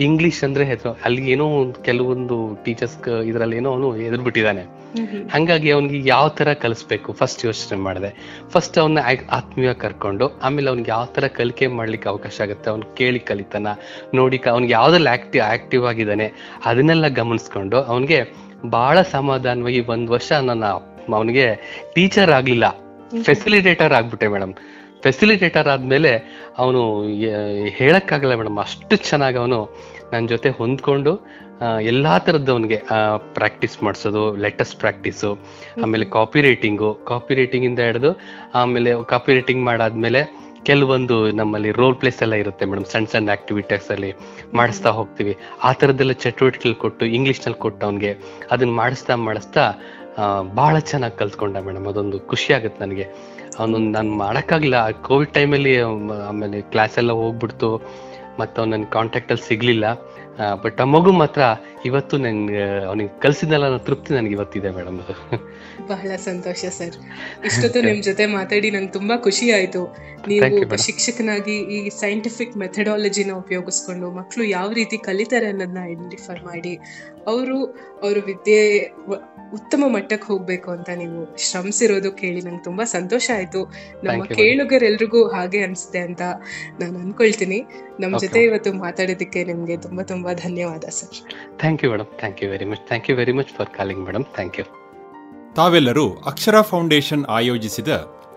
ಇಂಗ್ಲಿಷ್ 0.00 0.44
ಅಂದ್ರೆ 0.44 0.64
ಹೆದ್ರು 0.64 0.90
ಅಲ್ಲಿ 1.04 1.30
ಏನೋ 1.30 1.44
ಒಂದು 1.46 1.78
ಕೆಲವೊಂದು 1.82 2.36
ಟೀಚರ್ಸ್ 2.64 2.96
ಇದ್ರಲ್ಲಿ 3.08 3.56
ಏನೋ 3.56 3.70
ಅವನು 3.70 3.92
ಹೆದರ್ಬಿಟ್ಟಿದ್ದಾನೆ. 3.92 4.64
ಹಂಗಾಗಿ 5.32 5.70
ಅವನಿಗೆ 5.70 6.08
ಯಾವ 6.08 6.28
ತರ 6.28 6.52
ಕಲಿಸ್ಬೇಕು? 6.52 7.12
ಫಸ್ಟ್ 7.12 7.44
ಯೋಚನೆ 7.44 7.78
ಮಾಡಿದೆ. 7.78 8.10
ಫಸ್ಟ್ 8.48 8.78
ಅವನ್ನ 8.78 8.98
ಆತ್ಮೀಯ 9.30 9.72
ಕರ್ಕೊಂಡು 9.74 10.28
ಆಮೇಲೆ 10.42 10.68
ಅವ್ನಿಗೆ 10.68 10.90
ಯಾವ 10.90 11.04
ತರ 11.14 11.26
ಕಲಿಕೆ 11.26 11.66
ಮಾಡ್ಲಿಕ್ಕೆ 11.66 12.08
ಅವಕಾಶ 12.08 12.40
ಆಗುತ್ತೆ? 12.40 12.70
ಅವ್ನು 12.70 12.94
ಕೇಳಿ 12.94 13.18
ಕಲಿತಾನ 13.18 13.66
ನೋಡಿ 14.14 14.40
ಅವ್ನಿಗೆ 14.50 14.72
ಯಾವ್ದ್ರಲ್ಲಿ 14.72 15.10
ಆಕ್ಟಿವ್ 15.10 15.44
ಆಕ್ಟಿವ್ 15.44 15.86
ಆಗಿದ್ದಾನೆ 15.86 16.28
ಅದನ್ನೆಲ್ಲ 16.64 17.08
ಗಮನಿಸ್ಕೊಂಡು 17.08 17.78
ಅವನಿಗೆ 17.82 18.20
ಬಹಳ 18.64 19.02
ಸಮಾಧಾನವಾಗಿ 19.02 19.80
ಒಂದ್ 19.80 20.10
ವರ್ಷ 20.10 20.32
ನನ್ನ 20.32 20.64
ಅವನಿಗೆ 21.14 21.46
ಟೀಚರ್ 21.94 22.30
ಆಗ್ಲಿಲ್ಲ. 22.30 22.66
ಫೆಸಿಲಿಟೇಟರ್ 23.22 23.92
ಆಗ್ಬಿಟ್ಟೆ 23.92 24.28
ಮೇಡಮ್. 24.28 24.54
ಫೆಸಿಲಿಟೇಟರ್ 25.02 25.68
ಆದ್ಮೇಲೆ 25.68 26.12
ಅವನು 26.58 27.02
ಹೇಳಕ್ಕಾಗಲ್ಲ 27.68 28.34
ಮೇಡಮ್. 28.34 28.58
ಅಷ್ಟು 28.58 28.96
ಚೆನ್ನಾಗಿ 28.96 29.38
ಅವನು 29.38 29.58
ನನ್ನ 30.12 30.26
ಜೊತೆ 30.26 30.48
ಹೊಂದ್ಕೊಂಡು 30.50 31.12
ಎಲ್ಲಾ 31.82 32.18
ತರದ್ದು 32.18 32.52
ಅವನಿಗೆ 32.52 32.82
ಪ್ರಾಕ್ಟೀಸ್ 33.34 33.82
ಮಾಡಿಸೋದು 33.82 34.36
ಲೆಟೆಸ್ಟ್ 34.36 34.80
ಪ್ರಾಕ್ಟೀಸು 34.80 35.38
ಆಮೇಲೆ 35.82 36.04
ಕಾಪಿ 36.04 36.40
ರೈಟಿಂಗು 36.42 36.94
ಕಾಪಿ 36.94 37.34
ರೈಟಿಂಗ್ 37.34 37.66
ಇಂದ 37.66 37.78
ಹಿಡಿದು 37.78 38.20
ಆಮೇಲೆ 38.54 39.04
ಕಾಪಿ 39.04 39.34
ರೈಟಿಂಗ್ 39.34 39.64
ಮಾಡಾದ್ಮೇಲೆ 39.64 40.22
ಕೆಲವೊಂದು 40.62 41.30
ನಮ್ಮಲ್ಲಿ 41.30 41.70
ರೋಲ್ 41.70 41.96
ಪ್ಲೇಸ್ 41.96 42.22
ಎಲ್ಲ 42.22 42.34
ಇರುತ್ತೆ 42.34 42.64
ಮೇಡಮ್. 42.64 42.84
ಸಣ್ಣ 42.84 43.06
ಸಣ್ಣ 43.12 43.30
ಆಕ್ಟಿವಿಟೀಸ್ 43.30 43.90
ಅಲ್ಲಿ 43.90 44.12
ಮಾಡಿಸ್ತಾ 44.54 44.90
ಹೋಗ್ತೀವಿ. 44.90 45.36
ಆ 45.62 45.72
ಥರದ್ದೆಲ್ಲ 45.72 46.12
ಚಟುವಟಿಕೆಗಳು 46.12 46.74
ಕೊಟ್ಟು 46.74 47.06
ಇಂಗ್ಲಿಷ್ನಲ್ಲಿ 47.06 47.60
ಕೊಟ್ಟು 47.60 47.86
ಅವನಿಗೆ 47.86 48.16
ಅದನ್ನ 48.50 48.70
ಮಾಡಿಸ್ತಾ 48.70 49.14
ಮಾಡಿಸ್ತಾ 49.14 49.72
ಬಹಳ 50.54 50.78
ಚೆನ್ನಾಗಿ 50.78 51.16
ಕಲ್ತ್ಕೊಂಡೆ 51.16 51.60
ಮೇಡಮ್. 51.60 51.86
ಅದೊಂದು 51.86 52.20
ಖುಷಿ 52.20 52.52
ಆಗುತ್ತೆ 52.52 52.84
ನನಗೆ. 52.84 53.06
ಅವನೊಂದು 53.58 53.90
ನಾನು 53.90 54.10
ಮಾಡೋಕ್ಕಾಗಲಿಲ್ಲ. 54.10 54.90
ಕೋವಿಡ್ 54.90 55.30
ಟೈಮಲ್ಲಿ 55.34 55.80
ಆಮೇಲೆ 56.28 56.60
ಕ್ಲಾಸ್ 56.60 56.98
ಎಲ್ಲ 56.98 57.12
ಹೋಗ್ಬಿಡ್ತು. 57.12 57.70
ಮತ್ತು 58.38 58.62
ಅವ್ನು 58.62 58.76
ನನ್ನ 58.76 58.84
ಕಾಂಟ್ಯಾಕ್ಟಲ್ಲಿ 58.90 59.48
ಸಿಗಲಿಲ್ಲ. 59.48 59.92
ಬಟ್ 60.62 60.80
ಆ 60.80 60.84
ಮಗು 60.84 61.12
ಮಾತ್ರ 61.12 61.42
ಇವತ್ತು 61.84 62.18
ನನ್ಗೆ 62.18 62.84
ಅವನಿಗೆ 62.86 63.20
ಕಲ್ಸಿದ್ನಲ್ಲ 63.20 63.64
ಅನ್ನೋ 63.64 63.78
ತೃಪ್ತಿ 63.78 64.14
ನನಗೆ 64.14 64.30
ಇವತ್ತಿದೆ 64.30 64.70
ಮೇಡಮ್ 64.70 64.98
ಬಹಳ 65.88 66.16
ಸಂತೋಷ 66.16 66.64
ಸರ್. 66.64 66.96
ಇಷ್ಟೊತ್ತು 67.46 67.82
ನಿಮ್ 67.82 68.02
ಜೊತೆ 68.02 68.26
ಮಾತಾಡಿ 68.26 68.70
ನಂಗೆ 68.70 68.92
ತುಂಬಾ 68.92 69.16
ಖುಷಿ 69.16 69.50
ಆಯ್ತು. 69.50 69.96
ನೀವು. 70.28 70.76
ಶಿಕ್ಷಕನಾಗಿ 70.76 71.56
ಈ 71.56 71.88
ಸೈಂಟಿಫಿಕ್ 71.88 72.56
ಮೆಥಡಾಲಜಿನ 72.56 73.32
ಉಪಯೋಗಿಸ್ಕೊಂಡು 73.32 74.10
ಮಕ್ಕಳು 74.10 74.44
ಯಾವ 74.44 74.72
ರೀತಿ 74.72 74.98
ಕಲಿತಾರೆ 74.98 75.46
ಅನ್ನೋದನ್ನ 75.46 75.78
ಐಡೆಂಟಿಫೈ 75.84 76.34
ಮಾಡಿ 76.34 76.74
ಅವರು 77.26 77.58
ಅವ್ರ 78.02 78.18
ವಿದ್ಯೆ 78.26 78.90
ಉತ್ತಮ 79.52 79.84
ಮಟ್ಟಕ್ಕೆ 79.86 80.26
ಹೋಗ್ಬೇಕು 80.26 80.70
ಅಂತ 80.70 80.90
ನೀವು 80.90 81.36
ಶ್ರಮಿಸಿರೋದು 81.38 82.12
ಕೇಳಿ 82.12 82.40
ನಂಗೆ 82.40 82.64
ತುಂಬಾ 82.64 82.84
ಸಂತೋಷ 82.84 83.30
ಆಯ್ತು. 83.34 83.72
ನಮ್ಮ 84.04 84.24
ಕೇಳುಗರೆಲ್ರಿಗೂ 84.24 85.28
ಹಾಗೆ 85.28 85.62
ಅನ್ಸುತ್ತೆ 85.62 85.98
ಅಂತ 85.98 86.22
ನಾನು 86.80 86.98
ಅನ್ಕೊಳ್ತೀನಿ. 86.98 87.64
ನಮ್ 88.00 88.18
ಜೊತೆ 88.18 88.40
ಇವತ್ತು 88.44 88.72
ಮಾತಾಡೋದಕ್ಕೆ 88.72 89.44
ನಿಮ್ಗೆ 89.44 89.76
ತುಂಬಾ 89.76 90.02
ತುಂಬಾ 90.02 90.32
ಧನ್ಯವಾದ 90.32 90.84
sir. 90.90 91.18
Thank 91.76 91.84
you 91.84 91.90
madam 91.90 92.18
thank 92.18 92.44
you 92.44 92.50
very 92.50 92.64
much 92.64 92.80
thank 92.86 93.10
you 93.10 93.16
very 93.16 93.32
much 93.32 93.48
for 93.48 93.68
calling 93.68 94.04
madam 94.04 94.24
thank 94.24 94.58
you 94.58 94.64
ತಾವೆಲ್ಲರೂ 95.54 96.10
ಅಕ್ಷರ 96.26 96.60
ಫೌಂಡೇಶನ್ 96.60 97.24
ಆಯೋಜಿಸಿದ 97.24 97.88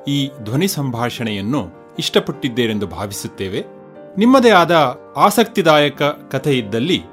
ಈ 0.08 0.29
ಧ್ವನಿ 0.44 0.67
ಸಂಭಾಷಣೆಯನ್ನು 0.67 1.62
ಇಷ್ಟಪಟ್ಟಿದ್ದೇರೆಂದು 2.00 2.88
ಭಾವಿಸುತ್ತೇವೆ. 2.88 3.65
ನಿಮ್ಮದೇ 4.17 4.50
ಆದ 4.50 5.00
ಆಸಕ್ತಿದಾಯಕ 5.17 6.03
ಕಥೆ 6.03 6.58
ಇದ್ದಲ್ಲಿ 6.58 7.03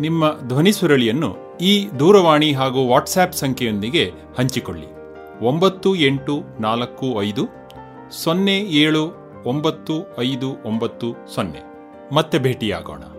ನಿಮ್ಮ 0.00 0.24
ಧ್ವನಿ 0.46 0.72
ಸುರಳಿಯನ್ನು 0.72 1.58
ಈ 1.60 1.88
ದೂರವಾಣಿ 1.98 2.52
ಹಾಗೂ 2.52 2.88
ವಾಟ್ಸ್ಆ್ಯಪ್ 2.88 3.34
ಸಂಖ್ಯೆಯೊಂದಿಗೆ 3.34 4.12
ಹಂಚಿಕೊಳ್ಳಿ. 4.38 4.88
ಒಂಬತ್ತು 5.46 5.94
ಎಂಟು 5.94 6.42
ನಾಲ್ಕು 6.60 7.22
ಐದು 7.22 7.46
ಸೊನ್ನೆ 8.10 8.58
ಏಳು 8.58 9.04
ಒಂಬತ್ತು 9.46 10.16
ಐದು 10.20 10.56
ಒಂಬತ್ತು 10.64 11.34
ಸೊನ್ನೆ. 11.34 11.62
ಮತ್ತೆ 12.14 12.38
ಭೇಟಿಯಾಗೋಣ. 12.38 13.17